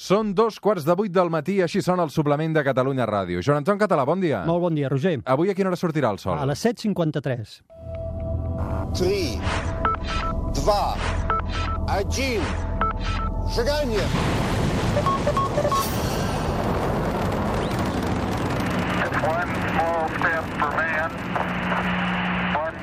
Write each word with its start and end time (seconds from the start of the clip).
Són 0.00 0.30
dos 0.32 0.56
quarts 0.64 0.86
de 0.88 0.94
vuit 0.96 1.12
del 1.12 1.28
matí, 1.28 1.58
així 1.60 1.82
sona 1.84 2.06
el 2.06 2.12
suplement 2.14 2.54
de 2.56 2.62
Catalunya 2.64 3.04
Ràdio. 3.04 3.42
Joan 3.44 3.58
Anton 3.60 3.76
Català, 3.82 4.06
bon 4.08 4.22
dia. 4.22 4.38
Molt 4.48 4.62
bon 4.64 4.78
dia, 4.78 4.88
Roger. 4.88 5.18
Avui 5.28 5.52
a 5.52 5.54
quina 5.58 5.68
hora 5.68 5.76
sortirà 5.76 6.08
el 6.14 6.18
sol? 6.22 6.38
A 6.40 6.46
les 6.48 6.62
7.53. 6.64 7.60
3, 8.96 9.36
2, 10.56 10.72
1, 12.00 12.48
seganya! 13.52 14.08
One 19.20 19.52
small 19.68 20.08
step 20.16 20.44
for 20.56 20.72
man, 20.80 21.10
one 22.56 22.76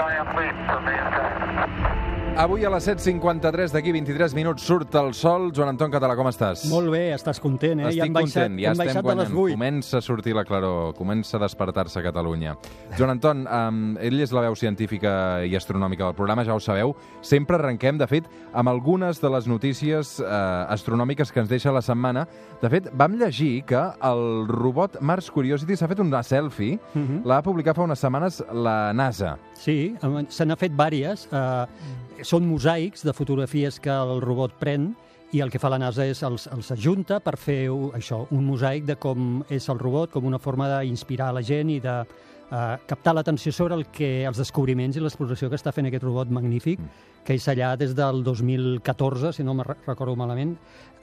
giant 0.00 0.36
leap 0.40 0.56
for 0.72 0.80
mankind. 0.88 1.89
Avui 2.38 2.64
a 2.64 2.70
les 2.72 2.86
7.53, 2.88 3.72
d'aquí 3.74 3.90
23 3.92 4.32
minuts, 4.38 4.62
surt 4.64 4.94
el 4.96 5.10
sol. 5.18 5.50
Joan 5.52 5.74
Anton 5.74 5.90
Català, 5.92 6.14
com 6.16 6.28
estàs? 6.30 6.62
Molt 6.70 6.88
bé, 6.88 7.10
estàs 7.12 7.36
content, 7.42 7.82
eh? 7.82 7.88
Estic 7.90 7.98
ja 8.00 8.06
hem 8.06 8.14
baixat, 8.16 8.46
content, 8.46 8.54
ja 8.62 8.70
hem 8.70 8.80
estem 8.80 9.02
guanyant. 9.04 9.20
les 9.28 9.34
8. 9.42 9.56
Comença 9.58 9.98
a 9.98 10.00
sortir 10.00 10.32
la 10.38 10.44
claror, 10.48 10.94
comença 10.96 11.36
a 11.36 11.40
despertar-se 11.42 11.98
a 12.00 12.04
Catalunya. 12.06 12.54
Joan 12.96 13.12
Anton, 13.16 13.42
um, 13.44 13.80
ell 14.00 14.22
és 14.24 14.32
la 14.32 14.46
veu 14.46 14.56
científica 14.56 15.12
i 15.44 15.52
astronòmica 15.58 16.06
del 16.06 16.16
programa, 16.16 16.44
ja 16.48 16.54
ho 16.56 16.62
sabeu. 16.64 16.94
Sempre 17.20 17.58
arrenquem, 17.58 17.98
de 18.00 18.08
fet, 18.08 18.30
amb 18.54 18.72
algunes 18.72 19.20
de 19.20 19.32
les 19.36 19.46
notícies 19.50 20.14
uh, 20.24 20.64
astronòmiques 20.72 21.34
que 21.34 21.42
ens 21.44 21.50
deixa 21.52 21.74
la 21.76 21.82
setmana. 21.84 22.24
De 22.62 22.70
fet, 22.72 22.88
vam 22.96 23.18
llegir 23.20 23.66
que 23.68 23.82
el 24.00 24.46
robot 24.48 24.96
Mars 25.02 25.28
Curiosity 25.30 25.76
s'ha 25.76 25.88
fet 25.92 26.00
una 26.00 26.22
selfie, 26.22 26.78
Mhm. 26.94 27.20
l'ha 27.26 27.42
publicat 27.42 27.76
fa 27.76 27.82
unes 27.84 27.98
setmanes 28.00 28.40
la 28.54 28.94
NASA. 28.94 29.36
Sí, 29.60 29.94
se 30.30 30.46
n'ha 30.46 30.56
fet 30.56 30.72
vàries. 30.72 31.26
Uh, 31.30 31.66
són 32.26 32.46
mosaics 32.48 33.04
de 33.06 33.14
fotografies 33.16 33.78
que 33.82 33.92
el 33.92 34.20
robot 34.24 34.56
pren 34.60 34.90
i 35.32 35.40
el 35.40 35.50
que 35.50 35.60
fa 35.62 35.70
la 35.70 35.78
NASA 35.78 36.06
és 36.10 36.22
els, 36.26 36.48
els 36.50 36.72
ajunta 36.74 37.20
per 37.22 37.36
fer 37.38 37.68
això, 37.96 38.24
un 38.34 38.44
mosaic 38.48 38.86
de 38.88 38.96
com 38.98 39.44
és 39.48 39.68
el 39.70 39.78
robot, 39.78 40.10
com 40.10 40.26
una 40.26 40.40
forma 40.42 40.66
d'inspirar 40.72 41.30
la 41.36 41.42
gent 41.46 41.70
i 41.70 41.78
de 41.82 41.94
uh, 42.02 42.74
captar 42.90 43.14
l'atenció 43.14 43.52
sobre 43.54 43.78
el 43.78 43.86
que, 43.94 44.24
els 44.26 44.40
descobriments 44.42 44.98
i 44.98 45.04
l'exploració 45.04 45.50
que 45.50 45.60
està 45.60 45.72
fent 45.76 45.86
aquest 45.86 46.06
robot 46.06 46.32
magnífic, 46.34 46.82
que 47.24 47.34
és 47.34 47.48
allà 47.48 47.76
des 47.76 47.94
del 47.94 48.22
2014, 48.24 49.32
si 49.32 49.44
no 49.44 49.54
me 49.54 49.64
re- 49.64 49.76
recordo 49.86 50.16
malament, 50.16 50.56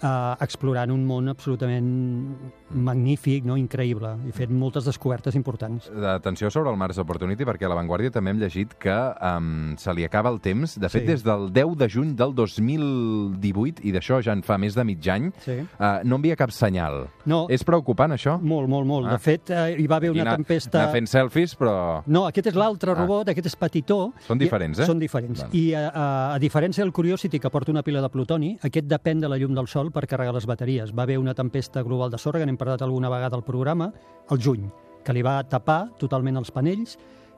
uh, 0.03 0.35
explorant 0.43 0.91
un 0.91 1.05
món 1.07 1.29
absolutament 1.29 2.35
magnífic, 2.71 3.45
no? 3.45 3.55
increïble, 3.57 4.15
i 4.27 4.33
fent 4.35 4.51
moltes 4.51 4.85
descobertes 4.85 5.35
importants. 5.35 5.89
Atenció 6.11 6.49
sobre 6.51 6.69
el 6.71 6.77
Mars 6.77 6.97
Opportunity, 6.99 7.45
perquè 7.47 7.65
a 7.65 7.69
La 7.71 7.77
Vanguardia 7.79 8.11
també 8.11 8.31
hem 8.33 8.41
llegit 8.41 8.73
que 8.81 8.93
um, 8.93 9.75
se 9.79 9.93
li 9.93 10.03
acaba 10.05 10.29
el 10.33 10.41
temps. 10.41 10.77
De 10.79 10.89
fet, 10.89 11.03
Sí. 11.03 11.07
des 11.07 11.23
del 11.23 11.51
10 11.53 11.75
de 11.77 11.87
juny 11.89 12.15
del 12.15 12.33
2018, 12.35 13.81
i 13.87 13.91
d'això 13.95 14.19
ja 14.23 14.33
en 14.35 14.43
fa 14.43 14.57
més 14.57 14.75
de 14.75 14.83
mig 14.83 15.07
any, 15.09 15.31
Sí. 15.43 15.59
uh, 15.79 15.99
no 16.03 16.15
envia 16.17 16.35
cap 16.35 16.51
senyal. 16.51 17.07
No, 17.25 17.45
És 17.49 17.63
preocupant, 17.63 18.11
això? 18.13 18.39
Molt, 18.41 18.67
molt, 18.69 18.85
molt. 18.87 19.07
Ah. 19.07 19.11
De 19.11 19.19
fet, 19.19 19.49
eh, 19.49 19.75
hi 19.79 19.87
va 19.87 19.97
haver 19.97 20.09
Aquí 20.11 20.19
una 20.19 20.31
anar- 20.31 20.37
tempesta... 20.37 20.81
Anar 20.83 20.91
fent 20.93 21.07
selfies, 21.07 21.55
però... 21.57 22.03
No, 22.05 22.25
aquest 22.27 22.47
és 22.47 22.55
l'altre 22.55 22.91
Ah. 22.91 22.95
robot, 22.95 23.29
aquest 23.29 23.45
és 23.47 23.55
petitó. 23.55 24.13
Són 24.27 24.37
diferents, 24.37 24.79
eh? 24.79 24.85
Són 24.85 24.99
diferents. 24.99 25.41
Val. 25.41 25.49
I 25.55 25.73
a, 25.73 25.87
a, 26.07 26.33
a 26.35 26.39
diferència 26.39 26.83
del 26.83 26.93
Curiosity, 26.93 27.39
que 27.39 27.51
porta 27.51 27.71
una 27.73 27.83
pila 27.83 28.01
de 28.03 28.09
plutoni, 28.13 28.53
aquest 28.63 28.87
depèn 28.87 29.21
de 29.21 29.29
la 29.29 29.37
llum 29.39 29.55
del 29.57 29.67
sol 29.67 29.91
per 29.91 30.07
carregar 30.07 30.35
les 30.35 30.47
bateries. 30.47 30.93
Va 30.95 31.03
haver 31.03 31.19
una 31.19 31.35
tempesta 31.35 31.83
global 31.83 32.11
de 32.13 32.19
sorra, 32.21 32.45
n'hem 32.45 32.57
parlat 32.59 32.83
alguna 32.85 33.11
vegada 33.11 33.37
al 33.37 33.45
programa, 33.45 33.91
al 34.29 34.41
juny, 34.43 34.67
que 35.03 35.15
li 35.15 35.23
va 35.25 35.41
tapar 35.49 35.87
totalment 35.99 36.39
els 36.39 36.51
panells. 36.55 36.97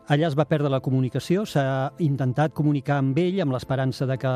Allà 0.09 0.25
es 0.25 0.37
va 0.37 0.47
perdre 0.49 0.71
la 0.73 0.81
comunicació, 0.81 1.43
s'ha 1.45 1.91
intentat 2.01 2.55
comunicar 2.57 2.97
amb 2.97 3.17
ell 3.21 3.43
amb 3.43 3.53
l'esperança 3.53 4.07
de 4.09 4.17
que 4.17 4.31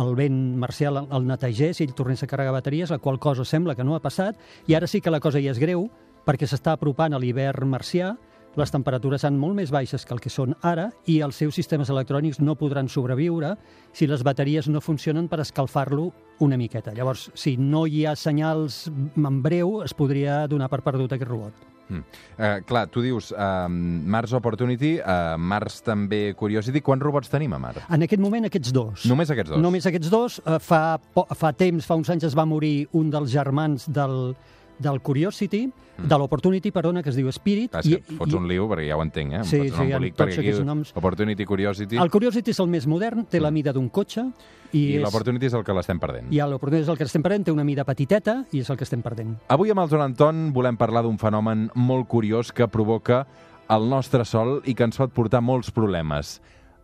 el 0.00 0.14
vent 0.16 0.38
marcial 0.62 1.02
el 1.02 1.28
netegés 1.28 1.80
i 1.80 1.84
ell 1.84 1.96
tornés 1.96 2.22
a 2.24 2.28
carregar 2.30 2.56
bateries, 2.56 2.92
la 2.92 3.00
qual 3.04 3.20
cosa 3.20 3.44
sembla 3.44 3.76
que 3.76 3.84
no 3.84 3.96
ha 3.96 4.00
passat, 4.00 4.40
i 4.66 4.76
ara 4.78 4.88
sí 4.88 5.02
que 5.04 5.12
la 5.12 5.20
cosa 5.20 5.42
ja 5.42 5.52
és 5.52 5.60
greu, 5.60 5.90
perquè 6.24 6.48
s'està 6.48 6.72
apropant 6.72 7.12
a 7.12 7.20
l'hivern 7.20 7.68
marcià, 7.68 8.14
les 8.58 8.72
temperatures 8.72 9.22
seran 9.22 9.38
molt 9.38 9.54
més 9.58 9.70
baixes 9.70 10.04
que 10.06 10.14
el 10.16 10.20
que 10.22 10.32
són 10.32 10.56
ara 10.66 10.88
i 11.06 11.20
els 11.22 11.38
seus 11.38 11.54
sistemes 11.54 11.90
electrònics 11.92 12.40
no 12.42 12.56
podran 12.58 12.88
sobreviure 12.90 13.54
si 13.92 14.08
les 14.10 14.24
bateries 14.26 14.68
no 14.68 14.82
funcionen 14.82 15.28
per 15.28 15.40
escalfar-lo 15.44 16.10
una 16.40 16.58
miqueta. 16.58 16.94
Llavors, 16.96 17.28
si 17.34 17.56
no 17.56 17.86
hi 17.86 18.06
ha 18.06 18.16
senyals 18.16 18.86
en 18.90 19.42
breu, 19.42 19.82
es 19.84 19.94
podria 19.94 20.46
donar 20.48 20.70
per 20.72 20.82
perdut 20.82 21.12
aquest 21.14 21.30
robot. 21.30 21.66
Mm. 21.90 22.04
Uh, 22.38 22.60
clar, 22.66 22.84
tu 22.86 23.02
dius 23.02 23.32
uh, 23.34 23.66
Mars 23.68 24.32
Opportunity, 24.38 24.94
uh, 25.02 25.34
Mars 25.38 25.80
també 25.82 26.30
Curiosity. 26.38 26.82
Quants 26.86 27.02
robots 27.02 27.30
tenim 27.32 27.56
a 27.56 27.58
Mars? 27.62 27.82
En 27.90 28.06
aquest 28.06 28.22
moment, 28.22 28.46
aquests 28.46 28.72
dos. 28.74 29.06
Només 29.10 29.32
aquests 29.34 29.56
dos? 29.56 29.62
Només 29.62 29.90
aquests 29.90 30.12
dos. 30.12 30.38
Eh, 30.46 30.58
Fa, 30.62 31.00
fa 31.34 31.50
temps, 31.56 31.86
fa 31.86 31.96
uns 31.98 32.10
anys, 32.12 32.28
es 32.28 32.36
va 32.38 32.46
morir 32.46 32.86
un 32.96 33.10
dels 33.10 33.32
germans 33.32 33.88
del, 33.90 34.36
del 34.80 35.00
Curiosity, 35.04 35.66
de 36.00 36.18
l'Opportunity, 36.18 36.70
perdona, 36.72 37.02
que 37.04 37.10
es 37.12 37.16
diu 37.18 37.28
Spirit. 37.28 37.70
Clar, 37.74 37.82
és 37.84 38.00
que 38.00 38.16
fots 38.16 38.36
un 38.36 38.46
lío, 38.48 38.64
perquè 38.70 38.86
ja 38.88 38.96
ho 38.96 39.02
entenc, 39.04 39.34
eh? 39.34 39.42
Em 39.42 39.44
Sí, 39.44 39.60
sí, 39.66 39.74
amb 39.74 39.84
embolic, 39.84 40.16
tots 40.16 40.38
aquests 40.40 40.64
noms. 40.64 40.94
Opportunity, 40.96 41.44
Curiosity... 41.44 42.00
El 42.00 42.10
Curiosity 42.10 42.54
és 42.54 42.62
el 42.64 42.70
més 42.72 42.88
modern, 42.88 43.26
té 43.28 43.42
la 43.42 43.52
mida 43.52 43.74
d'un 43.76 43.90
cotxe 43.92 44.24
i, 44.72 44.80
I 44.80 44.96
és, 44.96 45.04
l'Opportunity 45.04 45.50
és 45.50 45.58
el 45.58 45.66
que 45.66 45.76
l'estem 45.76 46.00
perdent. 46.00 46.32
i 46.32 46.40
l'Opportunity 46.40 46.86
és 46.88 46.92
el 46.94 46.98
que 46.98 47.04
estem 47.04 47.22
perdent, 47.26 47.44
té 47.50 47.52
una 47.52 47.66
mida 47.68 47.84
petiteta 47.84 48.40
i 48.52 48.64
és 48.64 48.72
el 48.72 48.80
que 48.80 48.88
estem 48.88 49.04
perdent. 49.04 49.36
Avui 49.52 49.70
amb 49.74 49.84
el 49.84 49.92
Joan 49.92 50.08
Anton 50.08 50.50
volem 50.56 50.80
parlar 50.80 51.04
d'un 51.04 51.20
fenomen 51.20 51.68
molt 51.74 52.08
curiós 52.08 52.52
que 52.52 52.68
provoca 52.68 53.26
el 53.68 53.88
nostre 53.90 54.24
Sol 54.24 54.62
i 54.64 54.74
que 54.74 54.88
ens 54.88 54.98
pot 54.98 55.12
portar 55.12 55.44
molts 55.44 55.70
problemes. 55.70 56.40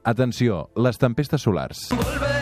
Atenció, 0.06 0.68
les 0.76 1.00
tempestes 1.02 1.42
solars. 1.42 1.88
Volverá 1.90 2.35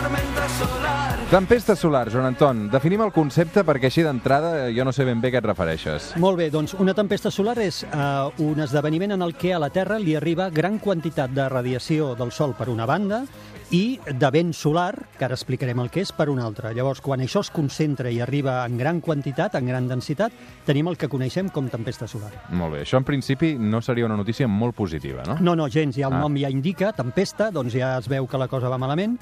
tormenta 0.00 0.48
solar. 0.48 1.18
Tempestes 1.30 1.78
solars, 1.78 2.12
Joan 2.12 2.26
Anton. 2.26 2.64
Definim 2.72 3.02
el 3.04 3.12
concepte 3.14 3.62
perquè 3.66 3.90
així 3.90 4.02
d'entrada 4.02 4.70
jo 4.74 4.84
no 4.86 4.92
sé 4.92 5.04
ben 5.06 5.20
bé 5.22 5.30
a 5.30 5.34
què 5.36 5.40
et 5.42 5.46
refereixes. 5.46 6.10
Molt 6.20 6.40
bé, 6.40 6.48
doncs 6.50 6.74
una 6.80 6.94
tempesta 6.96 7.30
solar 7.30 7.58
és 7.62 7.84
uh, 7.86 8.32
un 8.42 8.60
esdeveniment 8.64 9.14
en 9.14 9.22
el 9.22 9.36
que 9.38 9.52
a 9.54 9.60
la 9.62 9.70
Terra 9.70 9.98
li 10.02 10.16
arriba 10.18 10.48
gran 10.50 10.78
quantitat 10.82 11.30
de 11.36 11.48
radiació 11.52 12.14
del 12.18 12.32
Sol 12.34 12.56
per 12.58 12.68
una 12.72 12.86
banda 12.88 13.24
i 13.70 14.00
de 14.02 14.30
vent 14.34 14.48
solar, 14.56 14.96
que 15.14 15.22
ara 15.28 15.36
explicarem 15.36 15.78
el 15.78 15.92
que 15.94 16.00
és, 16.02 16.10
per 16.10 16.26
una 16.32 16.42
altra. 16.42 16.72
Llavors, 16.74 16.98
quan 17.00 17.20
això 17.22 17.44
es 17.44 17.52
concentra 17.54 18.10
i 18.10 18.18
arriba 18.18 18.64
en 18.66 18.74
gran 18.80 18.98
quantitat, 19.00 19.54
en 19.54 19.68
gran 19.70 19.86
densitat, 19.86 20.34
tenim 20.66 20.88
el 20.90 20.98
que 20.98 21.06
coneixem 21.06 21.52
com 21.54 21.68
tempesta 21.70 22.08
solar. 22.10 22.32
Molt 22.50 22.74
bé, 22.74 22.80
això 22.82 22.98
en 22.98 23.06
principi 23.06 23.52
no 23.54 23.78
seria 23.80 24.08
una 24.10 24.16
notícia 24.18 24.48
molt 24.50 24.74
positiva, 24.74 25.22
no? 25.28 25.36
No, 25.38 25.54
no, 25.54 25.68
gens, 25.70 25.94
ja 25.94 26.08
el 26.08 26.14
Ah. 26.18 26.24
nom 26.24 26.34
ja 26.36 26.50
indica, 26.50 26.90
tempesta, 26.92 27.52
doncs 27.54 27.72
ja 27.78 27.96
es 27.98 28.08
veu 28.10 28.26
que 28.26 28.38
la 28.42 28.48
cosa 28.48 28.68
va 28.68 28.78
malament, 28.78 29.20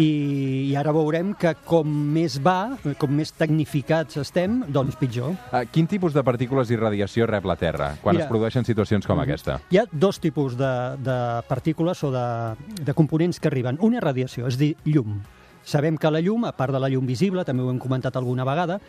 i, 0.00 0.70
i 0.70 0.76
ara 0.78 0.92
veurem 0.94 1.32
que 1.38 1.52
com 1.68 1.88
més 2.14 2.38
va, 2.42 2.76
com 3.00 3.12
més 3.16 3.32
tecnificats 3.36 4.20
estem, 4.22 4.60
doncs 4.72 4.98
pitjor. 5.00 5.34
Uh, 5.50 5.64
quin 5.72 5.88
tipus 5.90 6.16
de 6.16 6.24
partícules 6.26 6.70
i 6.72 6.78
radiació 6.80 7.28
rep 7.30 7.48
la 7.48 7.58
Terra 7.60 7.92
quan 8.02 8.16
Mira. 8.16 8.26
es 8.26 8.30
produeixen 8.30 8.66
situacions 8.68 9.08
com 9.08 9.20
aquesta? 9.22 9.60
Hi 9.70 9.82
ha 9.82 9.86
dos 9.92 10.20
tipus 10.22 10.56
de, 10.60 10.72
de 11.00 11.18
partícules 11.48 12.04
o 12.06 12.12
de, 12.14 12.26
de 12.80 12.96
components 12.96 13.40
que 13.40 13.50
arriben. 13.52 13.80
Una 13.84 14.00
és 14.00 14.08
radiació, 14.08 14.48
és 14.50 14.58
dir, 14.60 14.74
llum. 14.88 15.20
Sabem 15.70 15.94
que 16.02 16.10
la 16.10 16.18
llum, 16.18 16.42
a 16.48 16.50
part 16.58 16.74
de 16.74 16.80
la 16.82 16.88
llum 16.90 17.04
visible, 17.06 17.44
també 17.46 17.62
ho 17.62 17.68
hem 17.70 17.78
comentat 17.78 18.16
alguna 18.18 18.42
vegada, 18.42 18.80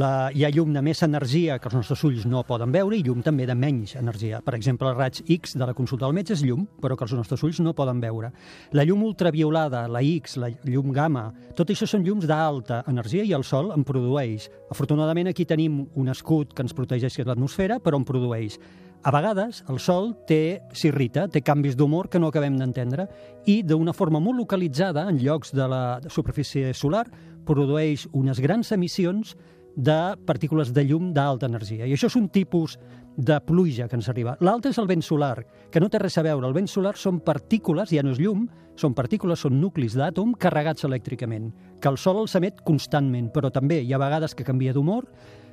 la, 0.00 0.30
hi 0.32 0.46
ha 0.46 0.50
llum 0.54 0.72
de 0.72 0.80
més 0.80 1.02
energia 1.04 1.58
que 1.60 1.68
els 1.68 1.76
nostres 1.76 2.00
ulls 2.08 2.24
no 2.24 2.40
poden 2.48 2.72
veure 2.72 2.96
i 2.96 3.02
llum 3.04 3.20
també 3.20 3.44
de 3.44 3.52
menys 3.52 3.92
energia. 4.00 4.40
Per 4.46 4.54
exemple, 4.56 4.88
el 4.88 4.96
raig 4.96 5.20
X 5.36 5.52
de 5.60 5.68
la 5.68 5.76
consulta 5.76 6.06
del 6.06 6.16
metge 6.16 6.32
és 6.38 6.46
llum, 6.46 6.64
però 6.80 6.96
que 6.96 7.04
els 7.04 7.12
nostres 7.18 7.44
ulls 7.44 7.60
no 7.60 7.76
poden 7.76 8.00
veure. 8.00 8.32
La 8.72 8.86
llum 8.88 9.04
ultraviolada, 9.04 9.84
la 9.92 10.00
X, 10.00 10.38
la 10.40 10.48
llum 10.64 10.94
gamma, 10.96 11.26
tot 11.58 11.74
això 11.74 11.84
són 11.84 12.08
llums 12.08 12.24
d'alta 12.30 12.86
energia 12.88 13.26
i 13.28 13.36
el 13.36 13.44
Sol 13.44 13.74
en 13.76 13.84
produeix. 13.84 14.48
Afortunadament 14.72 15.28
aquí 15.28 15.44
tenim 15.44 15.82
un 15.92 16.08
escut 16.08 16.56
que 16.56 16.64
ens 16.64 16.72
protegeix 16.72 17.20
l'atmosfera, 17.20 17.82
però 17.84 18.00
en 18.00 18.08
produeix. 18.08 18.56
A 19.02 19.10
vegades 19.14 19.62
el 19.72 19.78
Sol 19.80 20.10
té 20.28 20.60
s'irrita, 20.76 21.22
té 21.32 21.40
canvis 21.40 21.72
d'humor 21.72 22.10
que 22.12 22.20
no 22.20 22.28
acabem 22.28 22.58
d'entendre 22.60 23.06
i 23.48 23.62
d'una 23.64 23.94
forma 23.96 24.20
molt 24.20 24.36
localitzada 24.42 25.06
en 25.08 25.16
llocs 25.22 25.54
de 25.56 25.68
la 25.72 25.84
superfície 26.12 26.74
solar 26.76 27.06
produeix 27.48 28.04
unes 28.12 28.42
grans 28.44 28.74
emissions 28.76 29.32
de 29.72 29.96
partícules 30.28 30.74
de 30.76 30.84
llum 30.84 31.14
d'alta 31.16 31.48
energia. 31.48 31.88
I 31.88 31.96
això 31.96 32.10
és 32.12 32.18
un 32.20 32.28
tipus 32.28 32.76
de 33.16 33.40
pluja 33.40 33.88
que 33.88 33.96
ens 33.96 34.10
arriba. 34.12 34.36
L'altre 34.44 34.74
és 34.74 34.82
el 34.82 34.90
vent 34.90 35.02
solar, 35.06 35.46
que 35.72 35.80
no 35.80 35.88
té 35.88 35.98
res 35.98 36.18
a 36.20 36.26
veure. 36.26 36.44
El 36.46 36.56
vent 36.56 36.68
solar 36.68 36.98
són 37.00 37.22
partícules, 37.24 37.94
ja 37.96 38.04
no 38.04 38.12
és 38.12 38.20
llum, 38.20 38.50
són 38.76 38.92
partícules, 38.92 39.40
són 39.40 39.62
nuclis 39.62 39.96
d'àtom 39.96 40.36
carregats 40.36 40.84
elèctricament, 40.84 41.54
que 41.80 41.88
el 41.88 41.96
Sol 41.96 42.20
els 42.20 42.36
emet 42.36 42.60
constantment, 42.68 43.32
però 43.32 43.48
també 43.48 43.80
hi 43.80 43.94
ha 43.94 44.02
vegades 44.02 44.36
que 44.36 44.44
canvia 44.44 44.76
d'humor, 44.76 45.08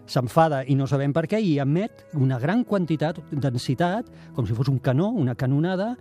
s'enfada 0.07 0.63
i 0.68 0.75
no 0.75 0.88
sabem 0.88 1.13
per 1.13 1.25
què 1.27 1.42
i 1.44 1.57
emet 1.59 2.06
una 2.15 2.39
gran 2.39 2.63
quantitat, 2.63 3.19
densitat, 3.31 4.07
com 4.36 4.48
si 4.48 4.56
fos 4.57 4.69
un 4.71 4.80
canó, 4.80 5.09
una 5.09 5.36
canonada, 5.36 5.94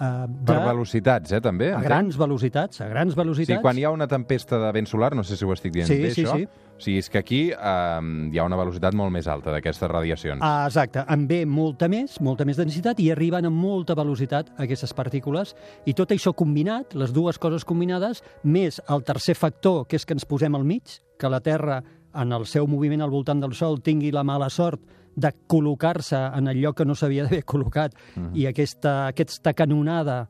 eh, 0.00 0.26
de, 0.28 0.44
Per 0.52 0.58
velocitats, 0.66 1.32
eh, 1.32 1.40
també? 1.40 1.72
a 1.72 1.80
grans 1.80 2.16
velocitats, 2.18 2.80
a 2.80 2.88
grans 2.88 3.14
Sí, 3.14 3.18
velocitats. 3.20 3.60
quan 3.62 3.78
hi 3.78 3.84
ha 3.84 3.90
una 3.90 4.08
tempesta 4.08 4.58
de 4.58 4.72
vent 4.72 4.86
solar, 4.88 5.14
no 5.14 5.22
sé 5.24 5.36
si 5.36 5.44
ho 5.44 5.52
estic 5.52 5.72
dient 5.72 5.86
Sí, 5.88 5.98
bé, 6.00 6.10
sí, 6.10 6.24
això. 6.24 6.36
sí. 6.36 6.48
O 6.72 6.80
sigui, 6.82 6.98
és 6.98 7.08
que 7.10 7.18
aquí 7.18 7.40
eh, 7.52 8.00
hi 8.32 8.38
ha 8.38 8.44
una 8.44 8.56
velocitat 8.56 8.94
molt 8.98 9.12
més 9.12 9.28
alta 9.28 9.52
d'aquestes 9.52 9.88
radiacions. 9.88 10.40
Ah, 10.42 10.64
exacte, 10.66 11.04
en 11.06 11.28
ve 11.28 11.44
molta 11.46 11.86
més, 11.88 12.20
molta 12.20 12.44
més 12.44 12.56
densitat 12.56 12.98
i 12.98 13.10
arriben 13.12 13.46
amb 13.46 13.54
molta 13.56 13.94
velocitat 13.94 14.50
aquestes 14.58 14.92
partícules 14.92 15.54
i 15.86 15.94
tot 15.94 16.10
això 16.10 16.34
combinat, 16.34 16.94
les 16.94 17.12
dues 17.12 17.38
coses 17.38 17.64
combinades, 17.64 18.24
més 18.42 18.80
el 18.88 19.04
tercer 19.04 19.36
factor, 19.36 19.86
que 19.86 19.94
és 19.96 20.04
que 20.04 20.14
ens 20.14 20.24
posem 20.24 20.54
al 20.56 20.64
mig, 20.64 20.98
que 21.18 21.28
la 21.30 21.38
Terra 21.40 21.82
en 22.14 22.32
el 22.32 22.46
seu 22.46 22.66
moviment 22.66 23.02
al 23.02 23.10
voltant 23.10 23.40
del 23.40 23.54
Sol 23.54 23.80
tingui 23.80 24.12
la 24.12 24.24
mala 24.24 24.50
sort 24.50 24.80
de 25.14 25.30
col·locar-se 25.48 26.18
en 26.38 26.48
el 26.48 26.60
lloc 26.62 26.78
que 26.78 26.86
no 26.88 26.94
s'havia 26.96 27.26
d'haver 27.26 27.44
col·locat. 27.44 27.96
I 28.34 28.46
aquesta, 28.48 29.08
aquesta 29.08 29.52
canonada 29.52 30.28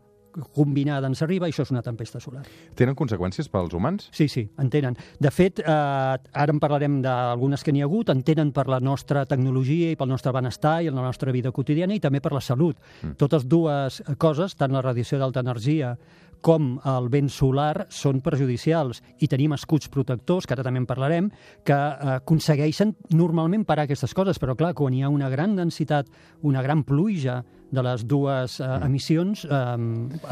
combinada 0.54 1.08
ens 1.10 1.22
arriba, 1.24 1.48
això 1.48 1.66
és 1.66 1.72
una 1.74 1.82
tempesta 1.84 2.20
solar. 2.20 2.42
Tenen 2.78 2.96
conseqüències 2.98 3.50
pels 3.52 3.74
humans? 3.76 4.08
Sí, 4.12 4.28
sí, 4.28 4.46
en 4.58 4.70
tenen. 4.72 4.96
De 5.20 5.30
fet, 5.30 5.60
eh, 5.60 5.66
ara 5.66 6.52
en 6.52 6.60
parlarem 6.60 7.00
d'algunes 7.04 7.62
que 7.62 7.72
n'hi 7.72 7.82
ha 7.82 7.88
hagut, 7.90 8.10
en 8.10 8.22
tenen 8.22 8.52
per 8.52 8.68
la 8.68 8.80
nostra 8.80 9.26
tecnologia 9.26 9.92
i 9.92 9.96
pel 9.96 10.08
nostre 10.08 10.32
benestar 10.32 10.80
i 10.82 10.90
la 10.90 11.02
nostra 11.02 11.32
vida 11.32 11.52
quotidiana 11.52 11.94
i 11.94 12.00
també 12.00 12.20
per 12.20 12.32
la 12.32 12.40
salut. 12.40 12.76
Mm. 13.02 13.16
Totes 13.20 13.46
dues 13.48 14.02
coses, 14.18 14.56
tant 14.56 14.72
la 14.72 14.82
radiació 14.82 15.18
d'alta 15.18 15.40
energia 15.40 15.96
com 16.42 16.74
el 16.90 17.06
vent 17.08 17.30
solar, 17.30 17.86
són 17.94 18.20
perjudicials 18.20 19.00
i 19.22 19.28
tenim 19.30 19.54
escuts 19.54 19.88
protectors, 19.92 20.44
que 20.44 20.56
ara 20.56 20.64
també 20.66 20.82
en 20.82 20.88
parlarem, 20.90 21.30
que 21.64 21.78
eh, 21.78 22.16
aconsegueixen 22.18 22.96
normalment 23.14 23.64
parar 23.64 23.86
aquestes 23.86 24.12
coses, 24.14 24.42
però 24.42 24.56
clar, 24.58 24.74
quan 24.74 24.94
hi 24.94 25.04
ha 25.06 25.12
una 25.12 25.30
gran 25.32 25.54
densitat, 25.56 26.10
una 26.42 26.62
gran 26.66 26.82
pluja 26.84 27.40
de 27.72 27.82
les 27.84 28.04
dues 28.06 28.58
eh, 28.60 28.70
emissions, 28.86 29.44
eh, 29.48 29.60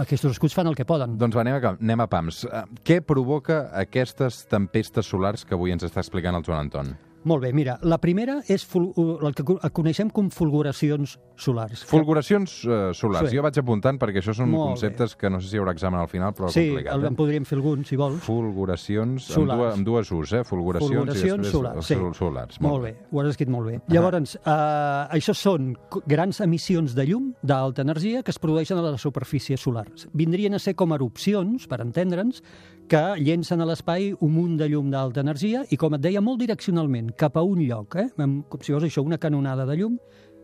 aquests 0.05 0.29
escuts 0.31 0.57
fan 0.57 0.69
el 0.71 0.77
que 0.79 0.87
poden. 0.89 1.17
Doncs 1.21 1.37
va, 1.37 1.45
anem 1.47 1.57
a, 1.59 1.75
anem 1.81 2.05
a 2.05 2.09
pams. 2.11 2.45
Eh, 2.45 2.65
Què 2.87 3.01
provoca 3.05 3.63
aquestes 3.83 4.45
tempestes 4.51 5.09
solars 5.09 5.47
que 5.49 5.57
avui 5.57 5.73
ens 5.75 5.87
està 5.89 6.05
explicant 6.05 6.37
el 6.37 6.45
Joan 6.47 6.67
Anton? 6.69 6.95
Molt 7.25 7.43
bé, 7.43 7.53
mira, 7.53 7.79
la 7.83 7.99
primera 7.99 8.39
és 8.49 8.65
ful- 8.67 8.93
el 9.27 9.35
que 9.35 9.45
co- 9.45 9.59
coneixem 9.73 10.09
com 10.09 10.31
fulguracions 10.31 11.19
solars. 11.37 11.85
Fulguracions 11.85 12.65
eh, 12.65 12.91
solars. 12.95 13.29
Sí. 13.31 13.37
Jo 13.37 13.43
vaig 13.43 13.59
apuntant 13.61 13.99
perquè 14.01 14.23
això 14.23 14.33
són 14.35 14.49
Molt 14.51 14.71
conceptes 14.71 15.15
que 15.17 15.29
no 15.29 15.41
sé 15.41 15.49
si 15.51 15.57
hi 15.57 15.61
haurà 15.61 15.73
examen 15.73 16.01
al 16.01 16.09
final, 16.09 16.33
però 16.33 16.49
Sí, 16.49 16.69
complicat. 16.71 16.95
en 16.97 17.13
Eh? 17.13 17.17
podríem 17.17 17.45
fer 17.45 17.59
algun, 17.59 17.85
si 17.85 17.97
vols. 17.97 18.23
Fulguracions 18.23 19.29
amb, 19.31 19.35
Solars. 19.37 19.59
dues, 19.61 19.75
amb 19.75 19.87
dues 19.87 20.13
U's, 20.13 20.33
eh? 20.33 20.45
Fulguracions, 20.45 20.91
Fulguracions 20.97 21.47
i 21.47 21.51
solars, 21.51 21.87
sí. 21.87 21.95
sol- 21.95 22.15
solars. 22.15 22.61
Molt 22.61 22.83
bé, 22.85 22.97
ho 23.11 23.21
has 23.21 23.29
escrit 23.29 23.49
molt 23.49 23.67
bé. 23.69 23.81
Llavors, 23.89 24.37
eh, 24.37 24.49
això 24.49 25.35
són 25.35 25.77
grans 26.07 26.41
emissions 26.41 26.95
de 26.95 27.05
llum 27.07 27.35
d'alta 27.43 27.83
energia 27.83 28.23
que 28.23 28.31
es 28.31 28.39
produeixen 28.39 28.79
a 28.79 28.83
la 28.83 28.99
superfície 28.99 29.57
solar. 29.57 29.87
Vindrien 30.13 30.55
a 30.55 30.59
ser 30.59 30.75
com 30.75 30.93
erupcions, 30.93 31.67
per 31.67 31.81
entendre'ns, 31.81 32.43
que 32.89 33.15
llencen 33.19 33.61
a 33.61 33.65
l'espai 33.67 34.15
un 34.19 34.33
munt 34.35 34.57
de 34.59 34.69
llum 34.69 34.91
d'alta 34.91 35.21
energia 35.21 35.65
i, 35.71 35.77
com 35.77 35.95
et 35.95 36.01
deia, 36.01 36.21
molt 36.21 36.41
direccionalment, 36.41 37.10
cap 37.17 37.37
a 37.37 37.43
un 37.47 37.63
lloc, 37.67 37.97
eh? 37.97 38.09
Com 38.17 38.61
si 38.61 38.75
fos 38.75 38.85
això, 38.87 39.05
una 39.05 39.19
canonada 39.19 39.67
de 39.69 39.77
llum 39.81 39.99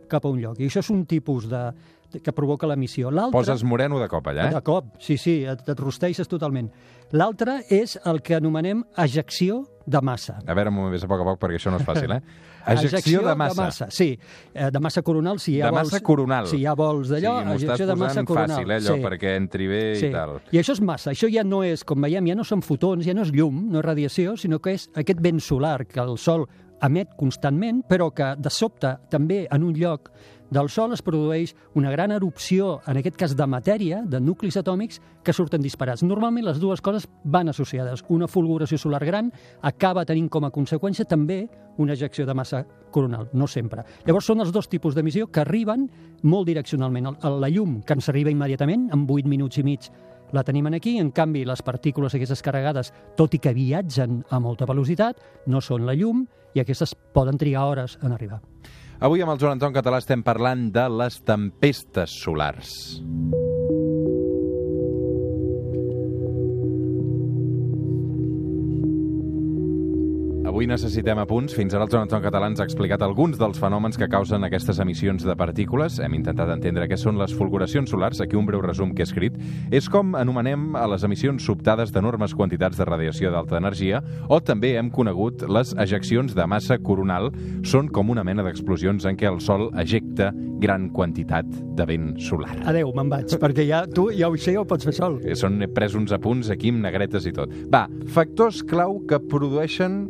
cap 0.09 0.25
a 0.25 0.31
un 0.31 0.41
lloc. 0.41 0.61
I 0.61 0.69
això 0.69 0.83
és 0.85 0.91
un 0.95 1.05
tipus 1.09 1.49
de, 1.51 1.63
de 2.13 2.21
que 2.23 2.33
provoca 2.33 2.69
l'emissió. 2.71 3.11
Poses 3.35 3.65
moreno 3.67 4.01
de 4.01 4.09
cop 4.09 4.29
allà, 4.31 4.51
De 4.53 4.61
eh? 4.61 4.67
cop, 4.67 4.95
sí, 5.03 5.17
sí, 5.19 5.41
et, 5.45 5.63
et 5.69 5.81
rosteixes 5.81 6.29
totalment. 6.31 6.71
L'altre 7.13 7.61
és 7.71 7.99
el 8.05 8.23
que 8.23 8.37
anomenem 8.39 8.85
ejecció 9.03 9.65
de 9.87 10.01
massa. 10.03 10.41
A 10.43 10.55
veure, 10.59 10.73
m'ho 10.75 10.89
a 10.91 11.09
poc 11.09 11.23
a 11.23 11.27
poc 11.31 11.39
perquè 11.41 11.61
això 11.61 11.71
no 11.71 11.79
és 11.79 11.87
fàcil, 11.87 12.17
eh? 12.17 12.21
Ejecció 12.67 13.23
de 13.23 13.35
massa. 13.39 13.87
sí, 13.95 14.19
eh, 14.53 14.71
de 14.75 14.81
massa 14.83 15.03
coronal. 15.07 15.39
Si 15.39 15.55
hi 15.55 15.61
ha 15.63 15.71
De 15.71 15.77
vols, 15.77 15.93
massa 15.93 16.03
coronal. 16.03 16.49
Si 16.51 16.59
hi 16.59 16.67
ha 16.67 16.75
vols 16.75 17.13
d'allò, 17.15 17.37
sí, 17.45 17.55
ejecció 17.63 17.87
de 17.87 17.97
massa 17.97 18.25
coronal. 18.25 18.57
fàcil, 18.57 18.75
eh, 18.75 18.81
allò, 18.81 18.97
perquè 19.07 19.37
entri 19.39 19.71
bé 19.71 19.83
sí. 19.95 20.11
i 20.11 20.13
tal. 20.13 20.41
I 20.51 20.61
això 20.61 20.75
és 20.75 20.83
massa. 20.83 21.15
Això 21.15 21.31
ja 21.31 21.47
no 21.47 21.63
és, 21.63 21.87
com 21.87 22.03
veiem, 22.03 22.27
ja 22.27 22.35
no 22.35 22.45
són 22.45 22.65
fotons, 22.67 23.07
ja 23.07 23.15
no 23.15 23.23
és 23.23 23.31
llum, 23.33 23.69
no 23.71 23.79
és 23.79 23.87
radiació, 23.87 24.37
sinó 24.37 24.59
que 24.59 24.75
és 24.75 24.91
aquest 24.99 25.23
vent 25.23 25.39
solar 25.41 25.85
que 25.87 26.03
el 26.03 26.17
Sol 26.19 26.49
emet 26.85 27.15
constantment, 27.17 27.85
però 27.89 28.11
que 28.13 28.35
de 28.37 28.51
sobte 28.53 28.97
també 29.13 29.47
en 29.53 29.65
un 29.65 29.77
lloc 29.79 30.11
del 30.51 30.69
Sol 30.71 30.93
es 30.95 31.03
produeix 31.03 31.55
una 31.75 31.91
gran 31.91 32.13
erupció, 32.15 32.81
en 32.87 33.01
aquest 33.01 33.17
cas 33.19 33.35
de 33.37 33.47
matèria, 33.51 34.03
de 34.07 34.21
nuclis 34.21 34.57
atòmics, 34.57 35.01
que 35.25 35.35
surten 35.35 35.63
disparats. 35.63 36.05
Normalment 36.07 36.47
les 36.47 36.61
dues 36.63 36.81
coses 36.81 37.09
van 37.25 37.51
associades. 37.51 38.05
Una 38.09 38.29
fulguració 38.31 38.79
solar 38.79 39.03
gran 39.05 39.33
acaba 39.63 40.07
tenint 40.07 40.29
com 40.31 40.47
a 40.47 40.53
conseqüència 40.55 41.09
també 41.09 41.49
una 41.79 41.95
ejecció 41.95 42.27
de 42.27 42.35
massa 42.35 42.65
coronal, 42.95 43.29
no 43.33 43.47
sempre. 43.51 43.85
Llavors 44.07 44.31
són 44.31 44.41
els 44.41 44.53
dos 44.55 44.71
tipus 44.71 44.95
d'emissió 44.95 45.27
que 45.27 45.43
arriben 45.43 45.91
molt 46.23 46.47
direccionalment. 46.47 47.17
La 47.43 47.51
llum, 47.51 47.81
que 47.83 47.99
ens 47.99 48.09
arriba 48.09 48.31
immediatament, 48.31 48.89
en 48.95 49.05
8 49.11 49.29
minuts 49.29 49.59
i 49.59 49.67
mig 49.67 49.91
la 50.33 50.43
tenim 50.43 50.67
aquí, 50.67 50.97
en 50.99 51.13
canvi 51.15 51.45
les 51.47 51.63
partícules 51.63 52.15
aquestes 52.15 52.43
carregades, 52.43 52.93
tot 53.17 53.35
i 53.35 53.39
que 53.39 53.55
viatgen 53.55 54.25
a 54.31 54.41
molta 54.43 54.67
velocitat, 54.67 55.21
no 55.47 55.61
són 55.61 55.87
la 55.87 55.95
llum 55.95 56.25
i 56.55 56.63
aquestes 56.63 56.97
poden 57.15 57.39
trigar 57.39 57.67
hores 57.69 57.99
en 58.03 58.13
arribar. 58.13 58.41
Avui 59.05 59.21
amb 59.21 59.35
el 59.35 59.41
Joan 59.41 59.59
Anton 59.59 59.75
Català 59.77 60.01
estem 60.01 60.23
parlant 60.25 60.71
de 60.73 60.87
les 60.89 61.19
tempestes 61.29 62.17
solars. 62.23 62.73
Avui 70.57 70.65
necessitem 70.71 71.19
apunts. 71.21 71.53
Fins 71.53 71.75
ara 71.77 71.85
el 71.85 71.91
Joan 71.93 72.07
Anton 72.07 72.23
Català 72.25 72.47
ens 72.49 72.63
ha 72.63 72.65
explicat 72.65 73.03
alguns 73.05 73.37
dels 73.37 73.59
fenòmens 73.61 73.99
que 74.01 74.07
causen 74.09 74.47
aquestes 74.47 74.79
emissions 74.81 75.27
de 75.29 75.35
partícules. 75.37 75.99
Hem 76.01 76.15
intentat 76.17 76.49
entendre 76.55 76.87
què 76.89 76.97
són 76.97 77.19
les 77.21 77.35
fulguracions 77.37 77.93
solars. 77.93 78.23
Aquí 78.25 78.41
un 78.41 78.49
breu 78.49 78.63
resum 78.65 78.95
que 78.97 79.05
he 79.05 79.05
escrit. 79.05 79.37
És 79.69 79.91
com 79.93 80.17
anomenem 80.17 80.71
a 80.81 80.87
les 80.89 81.05
emissions 81.05 81.45
sobtades 81.45 81.93
d'enormes 81.93 82.33
quantitats 82.33 82.81
de 82.81 82.89
radiació 82.89 83.35
d'alta 83.35 83.61
energia, 83.61 84.01
o 84.33 84.41
també 84.41 84.73
hem 84.81 84.89
conegut 84.89 85.45
les 85.45 85.77
ejeccions 85.77 86.33
de 86.33 86.49
massa 86.49 86.81
coronal. 86.81 87.29
Són 87.61 87.93
com 87.93 88.17
una 88.17 88.25
mena 88.25 88.47
d'explosions 88.49 89.05
en 89.05 89.21
què 89.21 89.29
el 89.29 89.43
Sol 89.45 89.69
ejecta 89.77 90.33
gran 90.57 90.89
quantitat 90.89 91.53
de 91.77 91.85
vent 91.85 92.15
solar. 92.17 92.57
Adeu, 92.65 92.97
me'n 92.97 93.13
vaig, 93.13 93.37
perquè 93.45 93.69
ja 93.69 93.85
tu 93.85 94.09
ja 94.09 94.33
ho 94.33 94.41
sé, 94.41 94.57
ho 94.57 94.65
pots 94.65 94.89
fer 94.89 94.97
sol. 94.97 95.21
Eh, 95.21 95.37
Són 95.37 95.61
pres 95.77 95.93
uns 96.01 96.17
apunts 96.17 96.49
aquí 96.49 96.73
amb 96.73 96.81
negretes 96.89 97.29
i 97.29 97.37
tot. 97.37 97.53
Va, 97.69 97.91
factors 98.09 98.65
clau 98.65 99.03
que 99.05 99.21
produeixen 99.21 100.07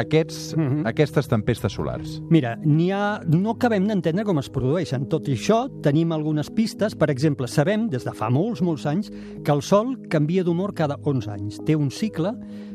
aquests, 0.00 0.54
Mhm. 0.56 0.86
aquestes 0.86 1.28
tempestes 1.28 1.72
solars. 1.72 2.20
Mira, 2.30 2.56
n'hi 2.56 2.90
ha... 2.90 3.20
no 3.26 3.50
acabem 3.50 3.86
d'entendre 3.86 4.24
com 4.24 4.38
es 4.38 4.48
produeixen. 4.50 5.06
Tot 5.08 5.28
i 5.28 5.32
això, 5.36 5.68
tenim 5.82 6.12
algunes 6.12 6.50
pistes. 6.50 6.96
Per 6.96 7.10
exemple, 7.10 7.46
sabem, 7.48 7.88
des 7.88 8.04
de 8.04 8.12
fa 8.12 8.30
molts, 8.30 8.62
molts 8.62 8.86
anys, 8.86 9.10
que 9.44 9.52
el 9.52 9.62
Sol 9.62 9.96
canvia 10.08 10.42
d'humor 10.44 10.74
cada 10.74 10.96
11 11.04 11.28
anys. 11.30 11.60
Té 11.64 11.76
un 11.76 11.90
cicle 11.90 12.32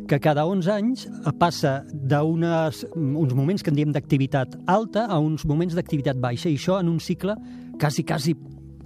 que 0.07 0.19
cada 0.19 0.45
11 0.45 0.69
anys 0.71 1.07
passa 1.39 1.83
d'uns 1.91 3.33
moments 3.33 3.63
que 3.63 3.71
en 3.71 3.75
diem 3.75 3.91
d'activitat 3.91 4.55
alta 4.67 5.05
a 5.07 5.17
uns 5.19 5.45
moments 5.45 5.73
d'activitat 5.75 6.19
baixa, 6.21 6.49
i 6.49 6.55
això 6.57 6.79
en 6.79 6.89
un 6.89 6.99
cicle 6.99 7.35
quasi, 7.79 8.03
quasi, 8.03 8.35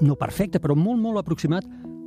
no 0.02 0.16
perfecte, 0.16 0.62
però 0.62 0.76
molt, 0.76 1.00
molt 1.02 1.20
aproximat 1.20 1.66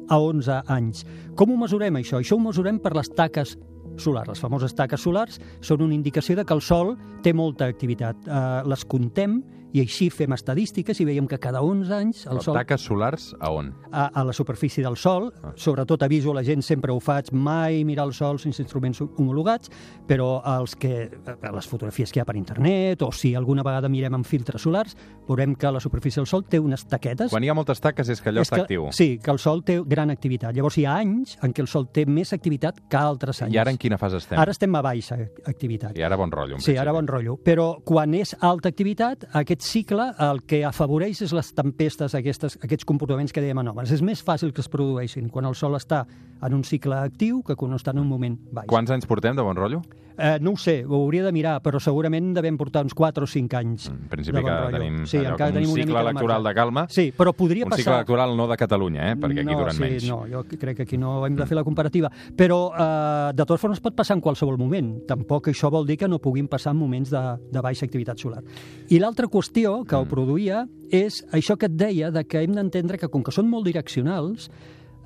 a 0.08 0.18
11 0.18 0.62
anys. 0.66 1.04
Com 1.36 1.52
ho 1.52 1.56
mesurem, 1.60 1.94
això? 2.00 2.18
Això 2.20 2.36
ho 2.36 2.40
mesurem 2.42 2.78
per 2.82 2.94
les 2.96 3.08
taques 3.14 3.56
solars. 4.00 4.28
Les 4.32 4.40
famoses 4.40 4.74
taques 4.74 5.00
solars 5.00 5.40
són 5.60 5.82
una 5.82 5.94
indicació 5.94 6.36
de 6.38 6.44
que 6.44 6.54
el 6.54 6.62
Sol 6.64 6.94
té 7.22 7.34
molta 7.36 7.68
activitat. 7.70 8.16
Uh, 8.26 8.62
les 8.68 8.84
contem 8.88 9.40
i 9.72 9.80
així 9.80 10.08
fem 10.12 10.32
estadístiques 10.36 11.00
i 11.00 11.06
veiem 11.08 11.26
que 11.28 11.38
cada 11.42 11.62
11 11.64 11.94
anys 11.96 12.26
el 12.26 12.38
Les 12.38 12.48
Sol 12.48 12.56
taques 12.56 12.84
solars 12.88 13.30
a 13.40 13.50
on? 13.52 13.72
a, 13.90 14.06
a 14.08 14.24
la 14.24 14.32
superfície 14.32 14.84
del 14.84 14.96
Sol, 14.96 15.30
sobretot 15.54 16.02
aviso 16.02 16.34
la 16.34 16.44
gent, 16.44 16.62
sempre 16.62 16.92
ho 16.92 17.00
faig, 17.00 17.32
mai 17.32 17.82
mirar 17.84 18.06
el 18.06 18.14
Sol 18.16 18.38
sense 18.42 18.62
instruments 18.62 19.00
homologats, 19.02 19.70
però 20.08 20.42
els 20.58 20.76
que, 20.76 21.08
a 21.32 21.52
les 21.54 21.68
fotografies 21.68 22.12
que 22.12 22.20
hi 22.20 22.22
ha 22.22 22.28
per 22.28 22.36
internet, 22.36 23.02
o 23.02 23.12
si 23.12 23.34
alguna 23.34 23.64
vegada 23.66 23.90
mirem 23.92 24.14
amb 24.18 24.28
filtres 24.28 24.62
solars, 24.62 24.96
veurem 25.28 25.54
que 25.56 25.72
la 25.72 25.80
superfície 25.80 26.20
del 26.20 26.28
Sol 26.28 26.44
té 26.48 26.60
unes 26.60 26.86
taquetes 26.88 27.32
Quan 27.32 27.44
hi 27.44 27.48
ha 27.48 27.56
moltes 27.56 27.80
taques 27.80 28.08
és 28.12 28.20
que 28.20 28.30
allò 28.30 28.42
és 28.42 28.50
està 28.50 28.60
que, 28.60 28.66
actiu. 28.66 28.88
Sí, 28.92 29.16
que 29.22 29.30
el 29.32 29.40
Sol 29.42 29.62
té 29.64 29.78
gran 29.88 30.12
activitat. 30.12 30.54
Llavors 30.56 30.76
hi 30.78 30.84
ha 30.86 30.98
anys 31.00 31.36
en 31.42 31.54
què 31.54 31.64
el 31.64 31.70
Sol 31.70 31.88
té 31.94 32.04
més 32.06 32.32
activitat 32.36 32.82
que 32.90 32.98
altres 33.00 33.42
anys. 33.46 33.54
I 33.54 33.60
ara 33.62 33.72
en 33.72 33.80
quina 33.80 33.98
fase 34.00 34.20
estem? 34.20 34.38
Ara 34.40 34.52
estem 34.52 34.74
a 34.76 34.82
baixa 34.84 35.16
activitat. 35.48 35.96
I 35.98 36.04
ara 36.06 36.18
bon 36.20 36.32
rotllo. 36.32 36.60
Sí, 36.62 36.76
ara 36.76 36.92
bon 36.92 37.08
rotllo. 37.08 37.38
Però 37.44 37.68
quan 37.86 38.14
és 38.18 38.34
alta 38.40 38.68
activitat, 38.72 39.26
aquest 39.40 39.61
aquest 39.62 39.70
cicle 39.70 40.04
el 40.18 40.42
que 40.42 40.64
afavoreix 40.66 41.22
és 41.22 41.32
les 41.32 41.52
tempestes, 41.54 42.16
aquestes, 42.18 42.58
aquests 42.66 42.84
comportaments 42.88 43.32
que 43.32 43.40
dèiem 43.40 43.60
anòmals. 43.62 43.92
És 43.94 44.02
més 44.02 44.22
fàcil 44.24 44.50
que 44.52 44.60
es 44.60 44.68
produeixin 44.68 45.28
quan 45.30 45.46
el 45.46 45.54
Sol 45.54 45.76
està 45.78 46.04
en 46.42 46.54
un 46.54 46.64
cicle 46.66 46.98
actiu 46.98 47.42
que 47.46 47.54
quan 47.54 47.72
està 47.78 47.94
en 47.94 48.02
un 48.02 48.08
moment 48.10 48.38
baix. 48.50 48.66
Quants 48.66 48.90
anys 48.90 49.06
portem 49.06 49.36
de 49.38 49.44
bon 49.46 49.56
rotllo? 49.56 49.82
Eh, 50.18 50.36
no 50.44 50.52
ho 50.52 50.56
sé, 50.60 50.82
ho 50.84 50.98
hauria 50.98 51.24
de 51.24 51.32
mirar, 51.32 51.54
però 51.64 51.80
segurament 51.80 52.32
devem 52.36 52.58
portar 52.60 52.82
uns 52.84 52.92
4 52.94 53.24
o 53.24 53.28
5 53.30 53.56
anys. 53.56 53.86
En 53.88 54.10
principi 54.10 54.36
de 54.36 54.42
bon 54.42 54.50
que 54.50 54.58
rotllo. 54.58 54.78
tenim, 54.78 54.98
sí, 55.06 55.18
allò, 55.18 55.30
encara 55.32 55.54
tenim 55.54 55.70
un 55.70 55.78
cicle 55.80 56.02
electoral 56.02 56.48
de 56.48 56.54
calma. 56.58 56.84
Sí, 56.92 57.06
però 57.16 57.32
podria 57.32 57.64
Un 57.64 57.70
passar... 57.70 57.84
cicle 57.84 57.94
electoral 58.02 58.36
no 58.36 58.48
de 58.50 58.58
Catalunya, 58.60 59.12
eh? 59.12 59.16
perquè 59.16 59.40
aquí 59.40 59.52
no, 59.54 59.60
duren 59.62 59.78
sí, 59.78 59.82
menys. 59.86 60.08
No, 60.10 60.18
jo 60.28 60.44
crec 60.50 60.76
que 60.82 60.86
aquí 60.88 60.98
no 61.00 61.14
hem 61.26 61.38
de 61.38 61.46
fer 61.48 61.56
la 61.56 61.64
comparativa. 61.64 62.10
Però, 62.36 62.60
eh, 62.74 63.32
de 63.32 63.46
totes 63.46 63.62
formes, 63.62 63.80
pot 63.80 63.96
passar 63.96 64.18
en 64.18 64.24
qualsevol 64.24 64.58
moment. 64.60 64.92
Tampoc 65.08 65.48
això 65.54 65.70
vol 65.72 65.86
dir 65.88 65.96
que 66.02 66.10
no 66.10 66.20
puguin 66.20 66.50
passar 66.50 66.74
en 66.74 66.82
moments 66.82 67.14
de, 67.14 67.22
de 67.52 67.64
baixa 67.64 67.86
activitat 67.88 68.20
solar. 68.20 68.42
I 68.90 69.00
l'altra 69.00 69.30
qüestió 69.32 69.51
que 69.52 69.98
ho 69.98 70.06
produïa 70.08 70.66
és 70.92 71.22
això 71.32 71.58
que 71.60 71.68
et 71.68 71.74
deia 71.76 72.10
de 72.10 72.24
que 72.24 72.40
hem 72.40 72.54
d'entendre 72.56 72.98
que, 72.98 73.08
com 73.12 73.22
que 73.24 73.32
són 73.32 73.48
molt 73.50 73.66
direccionals, 73.68 74.48